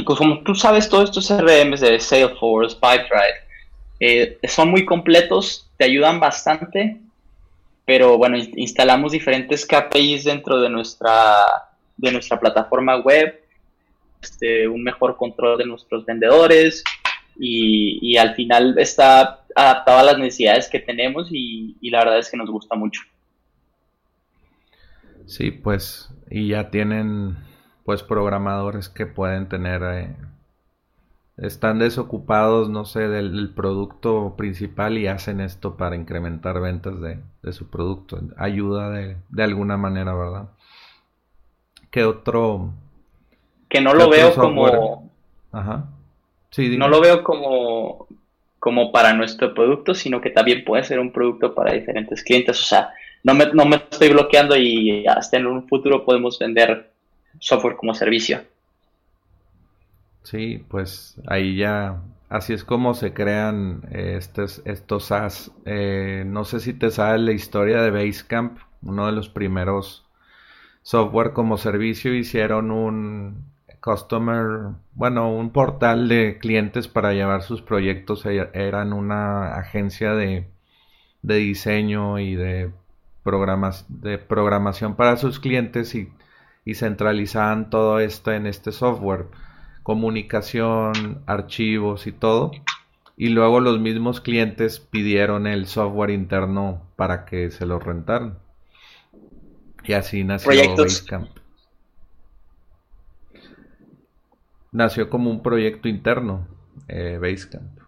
como 0.04 0.44
tú 0.44 0.54
sabes, 0.56 0.90
todos 0.90 1.06
estos 1.06 1.30
CRMs 1.30 1.80
de 1.80 2.02
Salesforce, 2.02 2.76
Pipedrive, 2.76 3.38
eh, 4.02 4.40
son 4.44 4.72
muy 4.72 4.84
completos, 4.84 5.72
te 5.78 5.86
ayudan 5.86 6.20
bastante, 6.20 7.00
pero 7.86 8.18
bueno, 8.18 8.38
instalamos 8.58 9.14
diferentes 9.14 9.66
KPIs 9.66 10.26
dentro 10.26 10.60
de 10.60 10.70
nuestra, 10.70 11.46
de 11.96 12.12
nuestra 12.12 12.38
plataforma 12.42 12.98
web, 12.98 13.41
este, 14.22 14.68
un 14.68 14.84
mejor 14.84 15.18
control 15.18 15.58
de 15.58 15.66
nuestros 15.66 16.06
vendedores 16.06 16.84
y, 17.38 18.18
al 18.18 18.36
final 18.36 18.78
está 18.78 19.44
adaptado 19.56 20.00
a 20.00 20.04
las 20.04 20.18
necesidades 20.18 20.70
que 20.70 20.80
tenemos 20.80 21.28
y, 21.32 21.78
la 21.90 22.00
verdad 22.00 22.20
es 22.20 22.30
que 22.30 22.38
nos 22.38 22.50
gusta 22.50 22.76
mucho. 22.76 23.02
Sí, 25.26 25.52
pues, 25.52 26.10
y 26.30 26.50
ya 26.50 26.70
tienen 26.70 27.38
pues 27.86 28.04
programadores 28.04 28.90
que 28.90 29.06
pueden 29.06 29.50
tener, 29.50 29.82
eh, 29.84 30.16
están 31.38 31.80
desocupados, 31.80 32.70
no 32.70 32.86
sé, 32.86 33.08
del, 33.08 33.54
producto 33.56 34.36
principal 34.38 34.98
y 34.98 35.08
hacen 35.08 35.42
esto 35.42 35.78
para 35.78 35.96
incrementar 35.96 36.60
ventas 36.62 36.96
de, 37.02 37.54
su 37.54 37.70
producto. 37.70 38.22
Ayuda 38.38 38.90
de, 38.92 39.18
de, 39.30 39.44
alguna 39.44 39.78
manera, 39.78 40.14
¿verdad? 40.14 40.50
¿Qué 41.90 42.06
otro? 42.06 42.74
Que 43.72 43.80
no 43.80 43.94
lo 43.94 44.10
veo 44.10 44.36
como... 44.36 45.10
Ajá. 45.54 45.86
Sí, 46.50 46.78
no 46.78 46.90
lo 46.90 47.00
veo 47.00 47.24
como, 47.24 48.06
como 48.60 48.92
para 48.92 49.14
nuestro 49.14 49.54
producto, 49.54 49.96
sino 49.96 50.20
que 50.20 50.30
también 50.30 50.66
puede 50.66 50.84
ser 50.84 51.00
un 51.00 51.14
producto 51.14 51.56
para 51.56 51.72
diferentes 51.72 52.22
clientes. 52.22 52.60
O 52.60 52.66
sea, 52.66 52.90
no 53.24 53.34
me, 53.34 53.46
no 53.54 53.64
me 53.64 53.78
estoy 53.78 54.10
bloqueando 54.10 54.58
y 54.58 55.08
hasta 55.08 55.38
en 55.38 55.48
un 55.48 55.70
futuro 55.70 56.04
podemos 56.04 56.38
vender 56.38 56.92
software 57.40 57.78
como 57.78 57.94
servicio. 57.94 58.42
Sí, 60.24 60.66
pues 60.68 61.16
ahí 61.28 61.56
ya, 61.56 62.02
así 62.28 62.52
es 62.52 62.66
como 62.66 62.94
se 62.94 63.14
crean 63.14 63.84
eh, 63.90 64.16
estos, 64.18 64.62
estos 64.66 65.06
SaaS. 65.06 65.50
Eh, 65.64 66.24
no 66.26 66.44
sé 66.44 66.60
si 66.60 66.74
te 66.74 66.92
sabes 66.92 67.22
la 67.22 67.32
historia 67.32 67.82
de 67.82 67.92
Basecamp, 67.92 68.60
uno 68.82 69.06
de 69.06 69.14
los 69.14 69.30
primeros 69.30 70.06
software 70.84 71.32
como 71.32 71.58
servicio, 71.58 72.14
hicieron 72.14 72.72
un, 72.72 73.51
Customer, 73.82 74.76
bueno, 74.94 75.34
un 75.34 75.50
portal 75.50 76.08
de 76.08 76.38
clientes 76.38 76.88
para 76.88 77.14
llevar 77.14 77.42
sus 77.42 77.62
proyectos. 77.62 78.26
E-, 78.26 78.50
eran 78.54 78.94
una 78.94 79.56
agencia 79.56 80.14
de, 80.14 80.48
diseño 81.24 82.20
y 82.20 82.36
de, 82.36 82.72
programas, 83.24 83.86
de 83.90 84.20
programación 84.20 84.96
para 84.96 85.18
sus 85.18 85.40
clientes 85.40 85.96
y, 85.96 86.10
y 86.64 86.76
centralizaban 86.76 87.70
todo 87.70 88.00
esto 88.00 88.32
en 88.32 88.46
este 88.46 88.72
software. 88.72 89.26
Comunicación, 89.82 91.24
archivos 91.26 92.06
y 92.06 92.12
todo. 92.12 92.52
Y 93.18 93.30
luego 93.30 93.60
los 93.60 93.80
mismos 93.80 94.22
clientes 94.22 94.80
pidieron 94.80 95.48
el 95.48 95.66
software 95.66 96.12
interno 96.12 96.84
para 96.96 97.26
que 97.26 97.50
se 97.50 97.66
lo 97.66 97.80
rentaran. 97.80 98.38
Y 99.84 99.94
así 99.94 100.24
nació 100.24 100.52
Basecamp. 100.78 101.41
Nació 104.72 105.10
como 105.10 105.30
un 105.30 105.44
proyecto 105.44 105.88
interno, 105.88 106.48
eh, 106.88 107.18
Basecamp, 107.22 107.80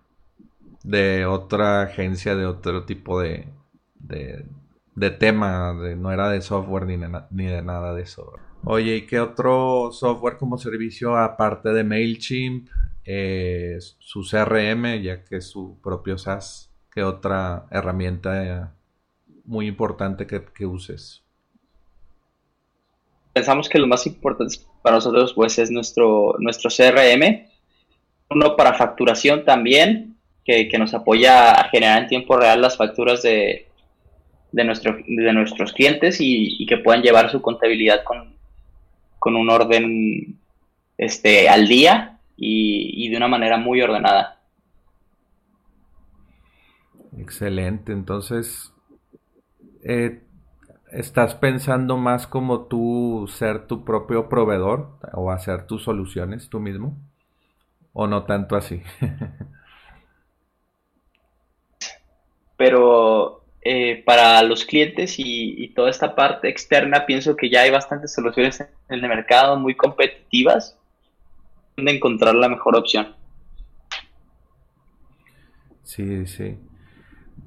de 0.83 1.25
otra 1.25 1.83
agencia, 1.83 2.35
de 2.35 2.45
otro 2.45 2.85
tipo 2.85 3.19
de, 3.21 3.47
de, 3.99 5.09
tema, 5.11 5.73
no 5.97 6.11
era 6.11 6.29
de 6.29 6.41
software 6.41 6.85
ni, 6.85 6.97
ni 7.31 7.45
de 7.45 7.61
nada 7.61 7.93
de 7.93 8.03
eso. 8.03 8.33
Oye, 8.65 8.97
¿y 8.97 9.05
qué 9.05 9.19
otro 9.19 9.91
software 9.91 10.37
como 10.37 10.57
servicio 10.57 11.17
aparte 11.17 11.69
de 11.69 11.83
MailChimp, 11.83 12.69
eh, 13.05 13.77
su 13.99 14.21
CRM, 14.21 15.01
ya 15.01 15.23
que 15.23 15.37
es 15.37 15.47
su 15.47 15.79
propio 15.81 16.17
SaaS? 16.17 16.69
¿Qué 16.91 17.03
otra 17.03 17.65
herramienta 17.71 18.75
muy 19.45 19.67
importante 19.67 20.27
que, 20.27 20.45
que 20.45 20.65
uses? 20.65 21.22
Pensamos 23.33 23.67
que 23.67 23.79
lo 23.79 23.87
más 23.87 24.05
importante 24.05 24.57
para 24.81 24.97
nosotros 24.97 25.33
pues 25.33 25.57
es 25.59 25.71
nuestro, 25.71 26.35
nuestro 26.39 26.69
CRM, 26.69 27.47
uno 28.29 28.55
para 28.55 28.75
facturación 28.75 29.43
también, 29.43 30.15
que, 30.45 30.69
nos 30.77 30.93
apoya 30.93 31.51
a 31.51 31.69
generar 31.69 32.03
en 32.03 32.09
tiempo 32.09 32.37
real 32.37 32.61
las 32.61 32.77
facturas 32.77 33.21
de, 33.23 33.67
de, 34.51 34.63
nuestro, 34.63 34.97
de 35.07 35.33
nuestros 35.33 35.71
clientes 35.73 36.17
y, 36.19 36.65
que 36.65 36.77
puedan 36.77 37.01
llevar 37.01 37.31
su 37.31 37.41
contabilidad 37.41 38.03
con, 38.03 38.35
con 39.19 39.35
un 39.35 39.49
orden 39.49 40.37
este, 40.97 41.47
al 41.47 41.67
día 41.67 42.19
y, 42.37 43.05
y 43.05 43.09
de 43.09 43.17
una 43.17 43.27
manera 43.27 43.57
muy 43.57 43.81
ordenada. 43.81 44.39
Excelente, 47.17 47.93
entonces, 47.93 48.73
eh, 49.83 50.22
¿estás 50.93 51.35
pensando 51.35 51.97
más 51.97 52.27
como 52.27 52.67
tú 52.67 53.27
ser 53.27 53.67
tu 53.67 53.83
propio 53.83 54.29
proveedor 54.29 54.99
o 55.13 55.31
hacer 55.31 55.67
tus 55.67 55.83
soluciones 55.83 56.49
tú 56.49 56.59
mismo? 56.59 56.97
¿O 57.93 58.07
no 58.07 58.23
tanto 58.23 58.55
así? 58.55 58.81
Pero 62.57 63.43
eh, 63.61 64.03
para 64.05 64.41
los 64.43 64.65
clientes 64.65 65.15
y, 65.17 65.69
toda 65.75 65.89
esta 65.89 66.15
parte 66.15 66.49
externa, 66.49 67.05
pienso 67.05 67.35
que 67.35 67.49
ya 67.49 67.61
hay 67.61 67.71
bastantes 67.71 68.13
soluciones 68.13 68.61
en 68.61 68.69
el 68.89 69.01
mercado 69.07 69.57
muy 69.57 69.75
competitivas 69.75 70.77
de 71.75 71.91
encontrar 71.91 72.35
la 72.35 72.49
mejor 72.49 72.75
opción. 72.75 73.15
Sí, 75.83 76.25
sí. 76.27 76.57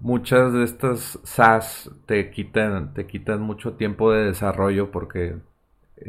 Muchas 0.01 0.53
de 0.53 0.65
estas 0.65 1.19
SaaS 1.25 1.91
te 2.07 2.31
quitan, 2.31 2.95
te 2.95 3.07
quitan 3.07 3.41
mucho 3.41 3.75
tiempo 3.75 4.13
de 4.13 4.27
desarrollo 4.27 4.91
porque 4.91 5.37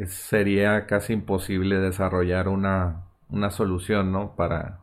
sería 0.06 0.86
casi 0.86 1.14
imposible 1.14 1.78
desarrollar 1.78 2.48
una, 2.48 3.06
una 3.28 3.50
solución, 3.50 4.12
¿no? 4.12 4.36
Para, 4.36 4.80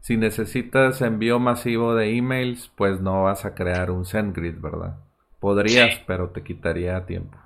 si 0.00 0.16
necesitas 0.16 1.02
envío 1.02 1.38
masivo 1.38 1.94
de 1.94 2.16
emails, 2.16 2.70
pues 2.76 3.00
no 3.00 3.24
vas 3.24 3.44
a 3.44 3.54
crear 3.54 3.90
un 3.90 4.04
SendGrid, 4.04 4.60
¿verdad? 4.60 4.96
Podrías, 5.40 6.00
pero 6.06 6.30
te 6.30 6.42
quitaría 6.42 7.04
tiempo. 7.04 7.36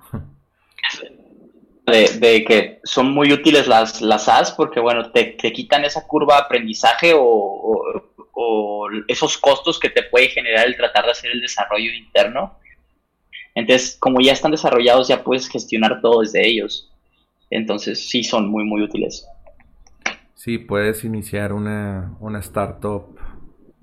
De, 1.87 2.43
que 2.43 2.81
son 2.83 3.11
muy 3.11 3.31
útiles 3.31 3.65
las, 3.65 4.01
las 4.01 4.25
SaaS 4.25 4.51
porque, 4.51 4.81
bueno, 4.81 5.09
te, 5.11 5.37
quitan 5.37 5.85
esa 5.85 6.05
curva 6.05 6.35
de 6.35 6.41
aprendizaje 6.41 7.13
o, 7.15 7.83
esos 9.07 9.37
costos 9.37 9.79
que 9.79 9.89
te 9.89 10.03
puede 10.03 10.27
generar 10.27 10.67
el 10.67 10.75
tratar 10.75 11.05
de 11.05 11.11
hacer 11.11 11.31
el 11.31 11.41
desarrollo 11.41 11.91
interno. 11.93 12.59
Entonces, 13.55 13.97
como 13.99 14.19
ya 14.19 14.33
están 14.33 14.51
desarrollados, 14.51 15.07
ya 15.07 15.23
puedes 15.23 15.47
gestionar 15.47 16.01
todo 16.01 16.21
desde 16.21 16.45
ellos. 16.45 16.91
Entonces, 17.49 18.09
sí 18.09 18.23
son 18.23 18.49
muy, 18.49 18.65
muy 18.65 18.81
útiles. 18.81 19.25
Sí, 20.35 20.57
puedes 20.57 21.03
iniciar 21.03 21.53
una, 21.53 22.15
una 22.19 22.39
startup, 22.39 23.17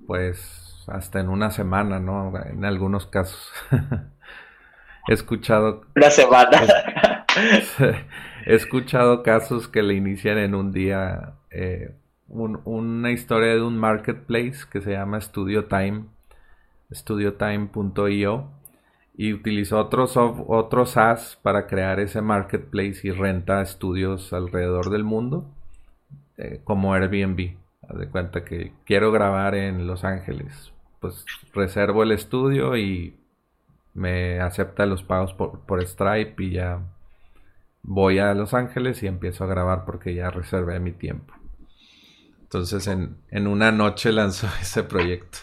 pues, 0.05 0.85
hasta 0.87 1.19
en 1.19 1.29
una 1.29 1.51
semana, 1.51 1.99
¿no? 1.99 2.33
En 2.51 2.65
algunos 2.65 3.07
casos. 3.07 3.51
he 5.09 5.13
escuchado... 5.13 5.81
Una 5.95 6.09
semana. 6.09 7.14
he 8.45 8.55
escuchado 8.55 9.23
casos 9.23 9.67
que 9.67 9.83
le 9.83 9.95
inician 9.95 10.37
en 10.37 10.55
un 10.55 10.71
día 10.71 11.35
eh, 11.51 11.95
una 12.27 13.11
historia 13.11 13.53
de 13.53 13.61
un 13.61 13.77
marketplace 13.77 14.59
que 14.71 14.81
se 14.81 14.91
llama 14.91 15.21
Studio 15.21 15.65
Time, 15.65 16.05
studiotime.io, 16.91 18.49
y 19.17 19.33
utilizó 19.33 19.79
otros, 19.79 20.15
otros 20.17 20.91
SaaS 20.91 21.39
para 21.41 21.67
crear 21.67 21.99
ese 21.99 22.21
marketplace 22.21 23.07
y 23.07 23.11
renta 23.11 23.61
estudios 23.61 24.33
alrededor 24.33 24.89
del 24.89 25.03
mundo 25.03 25.49
eh, 26.37 26.61
como 26.63 26.93
Airbnb. 26.93 27.55
Haz 27.87 27.97
de 27.97 28.09
cuenta 28.09 28.43
que 28.43 28.73
quiero 28.85 29.11
grabar 29.11 29.55
en 29.55 29.87
Los 29.87 30.03
Ángeles. 30.03 30.73
Pues 30.99 31.25
reservo 31.53 32.03
el 32.03 32.11
estudio 32.11 32.75
y 32.75 33.15
me 33.93 34.41
acepta 34.41 34.85
los 34.85 35.03
pagos 35.03 35.33
por, 35.33 35.61
por 35.61 35.85
Stripe 35.85 36.43
y 36.43 36.51
ya 36.51 36.81
voy 37.87 38.19
a 38.19 38.33
Los 38.33 38.53
Ángeles 38.53 39.03
y 39.03 39.07
empiezo 39.07 39.43
a 39.43 39.47
grabar 39.47 39.85
porque 39.85 40.13
ya 40.13 40.31
reservé 40.31 40.79
mi 40.79 40.91
tiempo. 40.91 41.33
Entonces 42.41 42.87
en, 42.87 43.17
en 43.29 43.47
una 43.47 43.71
noche 43.71 44.11
lanzó 44.11 44.47
ese 44.61 44.83
proyecto. 44.83 45.37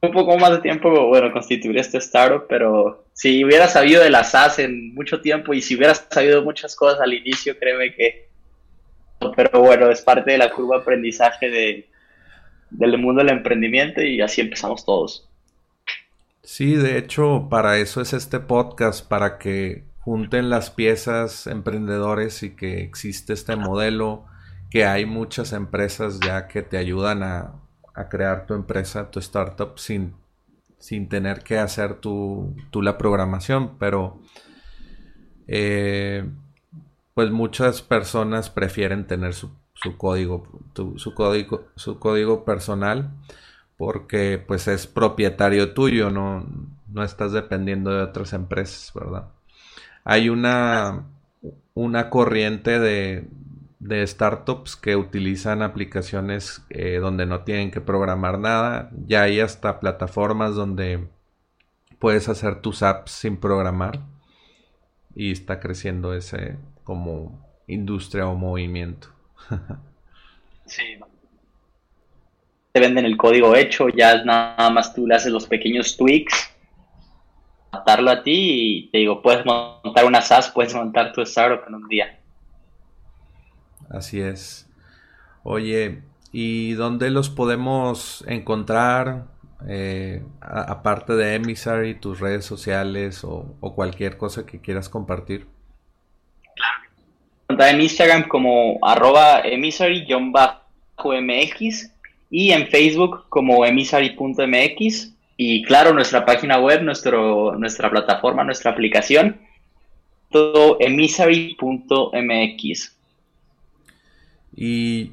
un 0.00 0.10
poco 0.10 0.38
más 0.38 0.50
de 0.52 0.58
tiempo, 0.58 1.06
bueno, 1.08 1.30
constituir 1.32 1.78
este 1.78 1.98
startup, 1.98 2.46
pero 2.48 3.04
si 3.12 3.44
hubiera 3.44 3.68
sabido 3.68 4.02
de 4.02 4.10
las 4.10 4.32
SaaS 4.32 4.58
en 4.58 4.94
mucho 4.94 5.20
tiempo 5.20 5.52
y 5.54 5.60
si 5.60 5.76
hubiera 5.76 5.94
sabido 5.94 6.42
muchas 6.42 6.74
cosas 6.74 7.00
al 7.00 7.12
inicio, 7.12 7.56
créeme 7.58 7.94
que... 7.94 8.28
Pero 9.36 9.60
bueno, 9.60 9.88
es 9.88 10.02
parte 10.02 10.32
de 10.32 10.38
la 10.38 10.50
curva 10.50 10.76
de 10.76 10.82
aprendizaje 10.82 11.48
de, 11.48 11.88
del 12.70 12.98
mundo 12.98 13.22
del 13.22 13.36
emprendimiento 13.36 14.02
y 14.02 14.20
así 14.20 14.40
empezamos 14.40 14.84
todos. 14.84 15.28
Sí, 16.42 16.74
de 16.74 16.98
hecho, 16.98 17.48
para 17.48 17.78
eso 17.78 18.00
es 18.00 18.12
este 18.12 18.40
podcast, 18.40 19.06
para 19.06 19.38
que 19.38 19.84
junten 20.00 20.50
las 20.50 20.70
piezas 20.70 21.46
emprendedores 21.46 22.42
y 22.42 22.56
que 22.56 22.82
existe 22.82 23.32
este 23.32 23.56
modelo, 23.56 24.24
que 24.70 24.84
hay 24.84 25.06
muchas 25.06 25.52
empresas 25.52 26.18
ya 26.20 26.48
que 26.48 26.62
te 26.62 26.78
ayudan 26.78 27.22
a, 27.22 27.62
a 27.94 28.08
crear 28.08 28.46
tu 28.46 28.54
empresa, 28.54 29.10
tu 29.10 29.20
startup, 29.20 29.78
sin, 29.78 30.14
sin 30.78 31.08
tener 31.08 31.42
que 31.42 31.58
hacer 31.58 31.96
tu, 31.96 32.54
la 32.74 32.98
programación, 32.98 33.78
pero 33.78 34.20
eh, 35.46 36.28
pues 37.14 37.30
muchas 37.30 37.82
personas 37.82 38.50
prefieren 38.50 39.06
tener 39.06 39.34
su, 39.34 39.52
código, 39.96 40.48
su 40.96 41.14
código, 41.14 41.68
su 41.76 41.98
código 41.98 42.44
personal, 42.44 43.12
porque 43.82 44.38
pues 44.38 44.68
es 44.68 44.86
propietario 44.86 45.74
tuyo, 45.74 46.08
no, 46.08 46.46
no 46.86 47.02
estás 47.02 47.32
dependiendo 47.32 47.90
de 47.90 48.04
otras 48.04 48.32
empresas, 48.32 48.92
¿verdad? 48.94 49.26
Hay 50.04 50.28
una, 50.28 51.06
una 51.74 52.08
corriente 52.08 52.78
de, 52.78 53.26
de 53.80 54.06
startups 54.06 54.76
que 54.76 54.94
utilizan 54.94 55.62
aplicaciones 55.62 56.62
eh, 56.70 56.98
donde 57.00 57.26
no 57.26 57.40
tienen 57.40 57.72
que 57.72 57.80
programar 57.80 58.38
nada. 58.38 58.88
Ya 59.04 59.22
hay 59.22 59.40
hasta 59.40 59.80
plataformas 59.80 60.54
donde 60.54 61.08
puedes 61.98 62.28
hacer 62.28 62.60
tus 62.60 62.84
apps 62.84 63.10
sin 63.10 63.36
programar. 63.36 63.98
Y 65.16 65.32
está 65.32 65.58
creciendo 65.58 66.14
ese 66.14 66.56
como 66.84 67.44
industria 67.66 68.28
o 68.28 68.36
movimiento. 68.36 69.08
sí. 70.66 71.00
Te 72.72 72.80
venden 72.80 73.04
el 73.04 73.18
código 73.18 73.54
hecho, 73.54 73.88
ya 73.90 74.24
nada 74.24 74.70
más 74.70 74.94
tú 74.94 75.06
le 75.06 75.14
haces 75.14 75.30
los 75.30 75.46
pequeños 75.46 75.96
tweaks, 75.96 76.50
adaptarlo 77.70 78.10
a 78.10 78.22
ti 78.22 78.32
y 78.32 78.90
te 78.90 78.98
digo, 78.98 79.20
puedes 79.20 79.44
montar 79.44 80.06
una 80.06 80.22
SaaS, 80.22 80.50
puedes 80.50 80.74
montar 80.74 81.12
tu 81.12 81.20
startup 81.20 81.68
en 81.68 81.74
un 81.74 81.88
día. 81.88 82.18
Así 83.90 84.20
es. 84.20 84.70
Oye, 85.42 86.02
¿y 86.32 86.72
dónde 86.72 87.10
los 87.10 87.28
podemos 87.28 88.24
encontrar? 88.26 89.26
Eh, 89.68 90.22
aparte 90.40 91.12
de 91.12 91.34
Emissary, 91.34 91.94
tus 91.94 92.20
redes 92.20 92.46
sociales 92.46 93.22
o, 93.22 93.54
cualquier 93.74 94.16
cosa 94.16 94.46
que 94.46 94.60
quieras 94.60 94.88
compartir. 94.88 95.46
Claro. 96.56 96.78
En 97.70 97.82
Instagram 97.82 98.28
como 98.28 98.78
arroba 98.82 99.42
emissary-mx 99.42 101.92
y 102.32 102.50
en 102.50 102.66
Facebook 102.68 103.26
como 103.28 103.64
emissary.mx 103.66 105.12
y 105.36 105.62
claro, 105.64 105.92
nuestra 105.92 106.24
página 106.24 106.58
web, 106.58 106.82
nuestro, 106.82 107.54
nuestra 107.56 107.90
plataforma, 107.90 108.42
nuestra 108.42 108.70
aplicación, 108.70 109.38
todo 110.30 110.78
emissary.mx. 110.80 111.56
Y, 114.54 115.12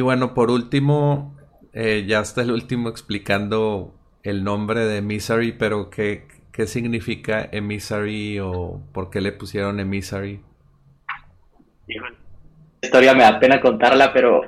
bueno, 0.00 0.34
por 0.34 0.52
último, 0.52 1.36
eh, 1.72 2.04
ya 2.06 2.20
está 2.20 2.42
el 2.42 2.52
último 2.52 2.88
explicando 2.88 3.92
el 4.22 4.44
nombre 4.44 4.84
de 4.84 5.02
Misery, 5.02 5.50
pero 5.50 5.90
¿qué, 5.90 6.28
qué 6.52 6.68
significa 6.68 7.48
Emissary 7.50 8.38
o 8.38 8.80
por 8.92 9.10
qué 9.10 9.20
le 9.20 9.32
pusieron 9.32 9.80
Emissary? 9.80 10.38
La 11.88 12.12
historia 12.82 13.14
me 13.14 13.24
da 13.24 13.40
pena 13.40 13.60
contarla, 13.60 14.12
pero 14.12 14.42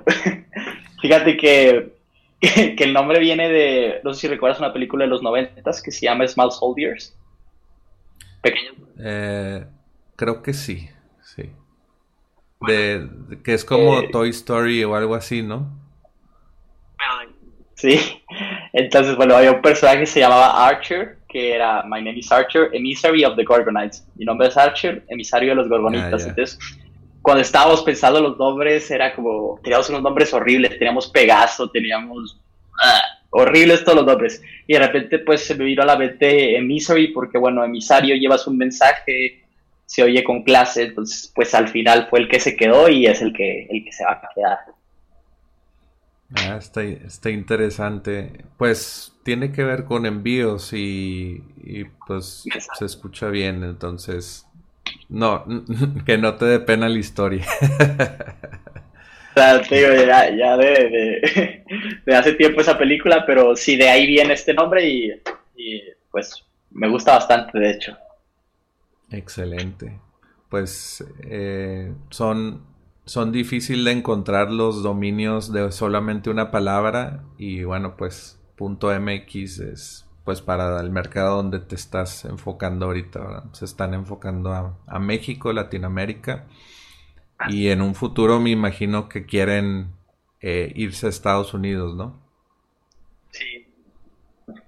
fíjate 1.03 1.37
que, 1.37 1.94
que, 2.41 2.85
el 2.85 2.93
nombre 2.93 3.19
viene 3.19 3.49
de, 3.49 4.01
no 4.05 4.13
sé 4.15 4.23
si 4.23 4.29
recuerdas 4.29 4.59
una 4.59 4.73
película 4.73 5.05
de 5.05 5.11
los 5.11 5.23
noventas 5.23 5.83
que 5.83 5.91
se 5.91 6.07
llama 6.07 6.27
Small 6.29 6.53
Soldiers. 6.53 7.17
Pequeños. 8.43 8.75
Eh, 8.99 9.65
creo 10.17 10.43
que 10.43 10.53
sí, 10.53 10.89
sí 11.23 11.51
de, 12.67 13.09
que 13.43 13.55
es 13.55 13.65
como 13.65 14.01
eh, 14.01 14.09
Toy 14.11 14.31
Story 14.31 14.85
o 14.85 14.95
algo 14.95 15.15
así, 15.15 15.43
¿no? 15.43 15.71
Sí, 17.75 17.99
entonces, 18.73 19.17
bueno, 19.17 19.35
había 19.37 19.53
un 19.53 19.63
personaje 19.63 20.01
que 20.01 20.07
se 20.07 20.21
llamaba 20.21 20.67
Archer, 20.67 21.19
que 21.29 21.55
era 21.55 21.83
My 21.85 21.99
name 21.99 22.19
is 22.19 22.31
Archer, 22.31 22.71
emissary 22.73 23.25
of 23.25 23.37
the 23.37 23.45
Gorgonites. 23.45 24.07
Mi 24.15 24.25
nombre 24.25 24.49
es 24.49 24.57
Archer, 24.57 25.05
emisario 25.09 25.51
de 25.51 25.57
los 25.57 25.69
Gorgonitas. 25.69 26.27
Entonces, 26.27 26.59
cuando 27.25 27.41
estábamos 27.41 27.83
pensando 27.83 28.21
los 28.21 28.37
nombres, 28.37 28.91
era 28.91 29.15
como, 29.15 29.59
teníamos 29.63 29.89
unos 29.89 30.03
nombres 30.03 30.35
horribles, 30.35 30.79
teníamos 30.79 31.09
Pegaso, 31.09 31.71
teníamos 31.71 32.39
ah, 32.83 33.01
horribles 33.31 33.83
todos 33.83 33.97
los 33.97 34.07
nombres. 34.07 34.43
Y 34.67 34.75
de 34.75 34.81
repente, 34.81 35.21
pues 35.21 35.43
se 35.43 35.55
me 35.55 35.65
vino 35.65 35.83
a 35.83 35.87
la 35.87 35.97
mente 35.97 36.55
emissary, 36.59 37.09
porque 37.15 37.39
bueno, 37.39 37.65
emisario 37.65 38.15
llevas 38.15 38.47
un 38.47 38.59
mensaje, 38.59 39.43
se 39.87 40.03
oye 40.03 40.23
con 40.23 40.43
clase, 40.43 40.83
entonces 40.83 41.33
pues 41.35 41.55
al 41.55 41.69
final 41.69 42.09
fue 42.11 42.19
el 42.19 42.29
que 42.29 42.39
se 42.39 42.55
quedó 42.57 42.91
y 42.91 43.07
es 43.07 43.23
el 43.23 43.33
que, 43.33 43.69
el 43.71 43.83
que 43.83 43.93
se 43.93 44.05
va 44.05 44.13
a 44.13 44.29
quedar. 44.35 44.59
Ah, 46.37 46.59
está, 46.59 46.83
está, 46.83 47.31
interesante. 47.31 48.45
Pues 48.59 49.15
tiene 49.23 49.51
que 49.51 49.65
ver 49.65 49.85
con 49.85 50.05
envíos 50.05 50.75
y, 50.75 51.43
pues 52.07 52.45
se 52.79 52.85
escucha 52.85 53.29
bien, 53.29 53.65
entonces 53.65 54.47
no, 55.09 55.45
que 56.07 56.19
no 56.19 56.35
te 56.35 56.45
dé 56.47 56.61
pena 56.61 56.89
la 56.89 56.99
historia. 56.99 57.45
ya, 59.37 60.31
ya 60.31 60.57
de, 60.57 61.65
de, 62.07 62.15
hace 62.17 62.33
tiempo 62.35 62.61
esa 62.61 62.79
película, 62.79 63.25
pero 63.27 63.57
sí, 63.57 63.77
de 63.77 63.89
ahí 63.89 64.07
viene 64.07 64.35
este 64.35 64.55
nombre 64.55 64.89
y, 64.89 65.11
y 65.57 65.83
pues 66.11 66.45
me 66.71 66.89
gusta 66.89 67.13
bastante, 67.13 67.59
de 67.59 67.71
hecho. 67.71 67.97
Excelente. 69.11 70.01
Pues 70.49 71.05
eh, 71.23 71.93
son 72.11 72.75
son 73.07 73.33
difíciles 73.33 73.85
de 73.85 73.93
encontrar 73.93 74.51
los 74.51 74.83
dominios 74.83 75.53
de 75.53 75.71
solamente 75.73 76.31
una 76.31 76.51
palabra 76.51 77.23
y 77.37 77.63
bueno 77.65 77.97
pues 77.97 78.41
punto 78.57 78.89
.mx 78.99 79.59
es 79.59 80.04
pues 80.25 80.41
para 80.41 80.81
el 80.81 80.91
mercado 80.91 81.37
donde 81.37 81.61
te 81.61 81.75
estás 81.75 82.25
enfocando 82.25 82.87
ahorita. 82.87 83.45
Se 83.53 83.65
están 83.65 83.95
enfocando 83.95 84.53
a, 84.53 84.99
México, 84.99 85.53
Latinoamérica 85.53 86.47
y 87.49 87.69
en 87.69 87.83
un 87.83 87.95
futuro 87.95 88.41
me 88.41 88.51
imagino 88.51 89.09
que 89.09 89.27
quieren 89.27 89.89
eh, 90.41 90.73
irse 90.75 91.07
a 91.07 91.11
Estados 91.11 91.53
Unidos, 91.53 91.95
¿no? 91.95 92.21
Sí. 93.31 93.67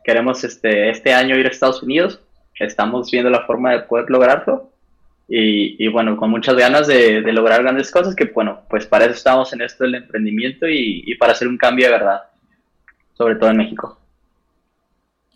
Queremos 0.05 0.45
este, 0.45 0.91
este 0.91 1.15
año 1.15 1.37
ir 1.37 1.47
a 1.47 1.51
Estados 1.51 1.83
Unidos. 1.83 2.21
Estamos 2.59 3.11
viendo 3.11 3.31
la 3.31 3.47
forma 3.47 3.73
de 3.73 3.81
poder 3.81 4.11
lograrlo 4.11 4.71
y, 5.29 5.89
bueno, 5.89 6.17
con 6.17 6.31
muchas 6.31 6.55
ganas 6.55 6.87
de, 6.87 7.21
lograr 7.33 7.63
grandes 7.63 7.91
cosas, 7.91 8.15
que 8.15 8.27
bueno, 8.27 8.63
pues 8.71 8.87
para 8.87 9.07
eso 9.07 9.15
estamos 9.15 9.53
en 9.53 9.61
esto 9.61 9.85
del 9.85 9.97
emprendimiento 9.97 10.69
y, 10.69 11.15
para 11.17 11.33
hacer 11.33 11.49
un 11.49 11.59
cambio 11.59 11.87
de 11.87 11.93
verdad, 11.93 12.23
sobre 13.15 13.35
todo 13.37 13.51
en 13.51 13.57
México. 13.57 13.99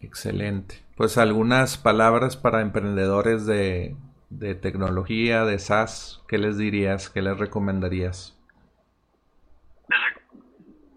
Excelente. 0.00 0.76
Pues 0.96 1.18
algunas 1.18 1.76
palabras 1.76 2.36
para 2.36 2.62
emprendedores 2.62 3.46
de, 3.46 3.96
tecnología, 4.60 5.44
de 5.44 5.58
SaaS, 5.58 6.22
¿qué 6.28 6.38
les 6.38 6.56
dirías, 6.58 7.08
qué 7.08 7.22
les 7.22 7.38
recomendarías? 7.38 8.36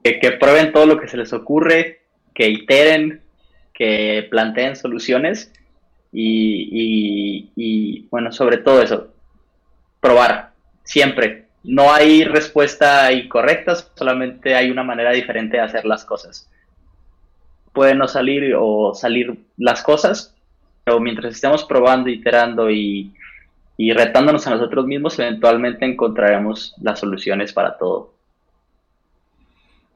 Que, 0.04 0.32
prueben 0.39 0.74
todo 0.74 0.86
lo 0.86 0.99
que 0.99 1.08
se 1.08 1.18
les 1.18 1.32
ocurre, 1.32 2.01
que 2.34 2.49
iteren, 2.49 3.22
que 3.74 4.28
planteen 4.30 4.76
soluciones 4.76 5.51
y, 6.12 8.08
bueno, 8.10 8.32
sobre 8.32 8.58
todo 8.58 8.82
eso, 8.82 9.14
probar, 9.99 10.51
siempre. 10.84 11.47
No 11.64 11.93
hay 11.93 12.26
respuesta 12.26 13.12
incorrecta, 13.14 13.76
solamente 13.76 14.56
hay 14.56 14.70
una 14.70 14.84
manera 14.84 15.12
diferente 15.12 15.58
de 15.58 15.64
hacer 15.64 15.86
las 15.86 16.04
cosas. 16.04 16.49
Pueden 17.74 17.97
no 17.97 18.07
salir 18.07 18.55
o 18.57 18.93
salir 18.93 19.45
las 19.57 19.82
cosas, 19.82 20.36
pero 20.84 20.99
mientras 20.99 21.36
estemos 21.36 21.63
probando, 21.63 22.09
iterando 22.09 22.69
y, 22.69 23.13
y 23.78 23.91
retándonos 23.93 24.45
a 24.47 24.51
nosotros 24.51 24.86
mismos, 24.86 25.17
eventualmente 25.19 25.86
encontraremos 25.86 26.76
las 26.82 26.99
soluciones 26.99 27.53
para 27.53 27.78
todo. 27.78 28.13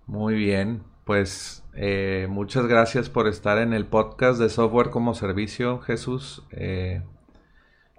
Muy 0.07 0.35
bien, 0.35 0.83
pues 1.03 1.63
eh, 1.73 2.27
muchas 2.29 2.65
gracias 2.65 3.09
por 3.09 3.27
estar 3.27 3.57
en 3.59 3.73
el 3.73 3.85
podcast 3.85 4.39
de 4.39 4.49
Software 4.49 4.89
como 4.89 5.13
Servicio, 5.13 5.79
Jesús. 5.79 6.43
Eh, 6.51 7.01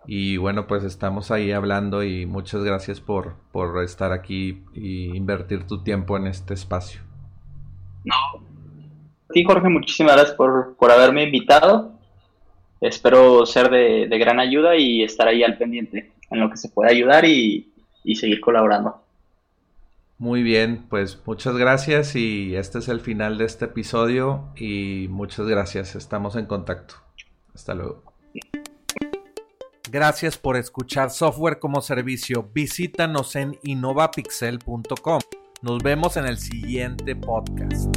y 0.07 0.39
bueno, 0.39 0.66
pues 0.66 0.85
estamos 0.85 1.31
ahí 1.31 1.53
hablando 1.53 2.03
y 2.03 2.24
muchas 2.24 2.64
gracias 2.64 3.01
por, 3.01 3.37
por 3.53 3.85
estar 3.85 4.12
aquí 4.12 4.64
y 4.72 5.14
invertir 5.14 5.66
tu 5.66 5.83
tiempo 5.83 6.16
en 6.16 6.26
este 6.26 6.55
espacio. 6.55 7.03
No. 8.05 8.48
Sí, 9.33 9.45
Jorge, 9.45 9.68
muchísimas 9.68 10.14
gracias 10.14 10.37
por, 10.37 10.76
haberme 10.91 11.24
invitado. 11.24 11.93
Espero 12.81 13.45
ser 13.45 13.70
de, 13.70 14.18
gran 14.18 14.41
ayuda 14.41 14.76
y 14.76 15.03
estar 15.03 15.29
ahí 15.29 15.43
al 15.43 15.59
pendiente 15.59 16.12
en 16.31 16.41
lo 16.41 16.51
que 16.51 16.57
se 16.57 16.68
pueda 16.68 16.91
ayudar 16.91 17.24
y 17.24 17.66
seguir 18.14 18.41
colaborando. 18.41 19.03
Muy 20.18 20.43
bien, 20.43 20.85
pues 20.91 21.22
muchas 21.26 21.57
gracias 21.57 22.16
y 22.16 22.57
este 22.57 22.81
es 22.81 22.89
el 22.89 23.01
final 23.01 23.39
de 23.39 23.45
este 23.45 23.66
episodio 23.66 24.49
y 24.57 25.07
muchas 25.09 25.47
gracias, 25.47 25.95
estamos 25.95 26.35
en 26.35 26.47
contacto. 26.47 26.97
Hasta 27.55 27.74
luego. 27.74 28.03
Gracias 29.91 30.37
por 30.37 30.57
escuchar 30.57 31.11
Software 31.11 31.61
como 31.61 31.81
Servicio. 31.81 32.51
Visítanos 32.53 33.37
en 33.37 33.59
innovapixel.com. 33.62 35.20
Nos 35.62 35.83
vemos 35.83 36.16
en 36.16 36.26
el 36.26 36.39
siguiente 36.39 37.14
podcast. 37.14 37.97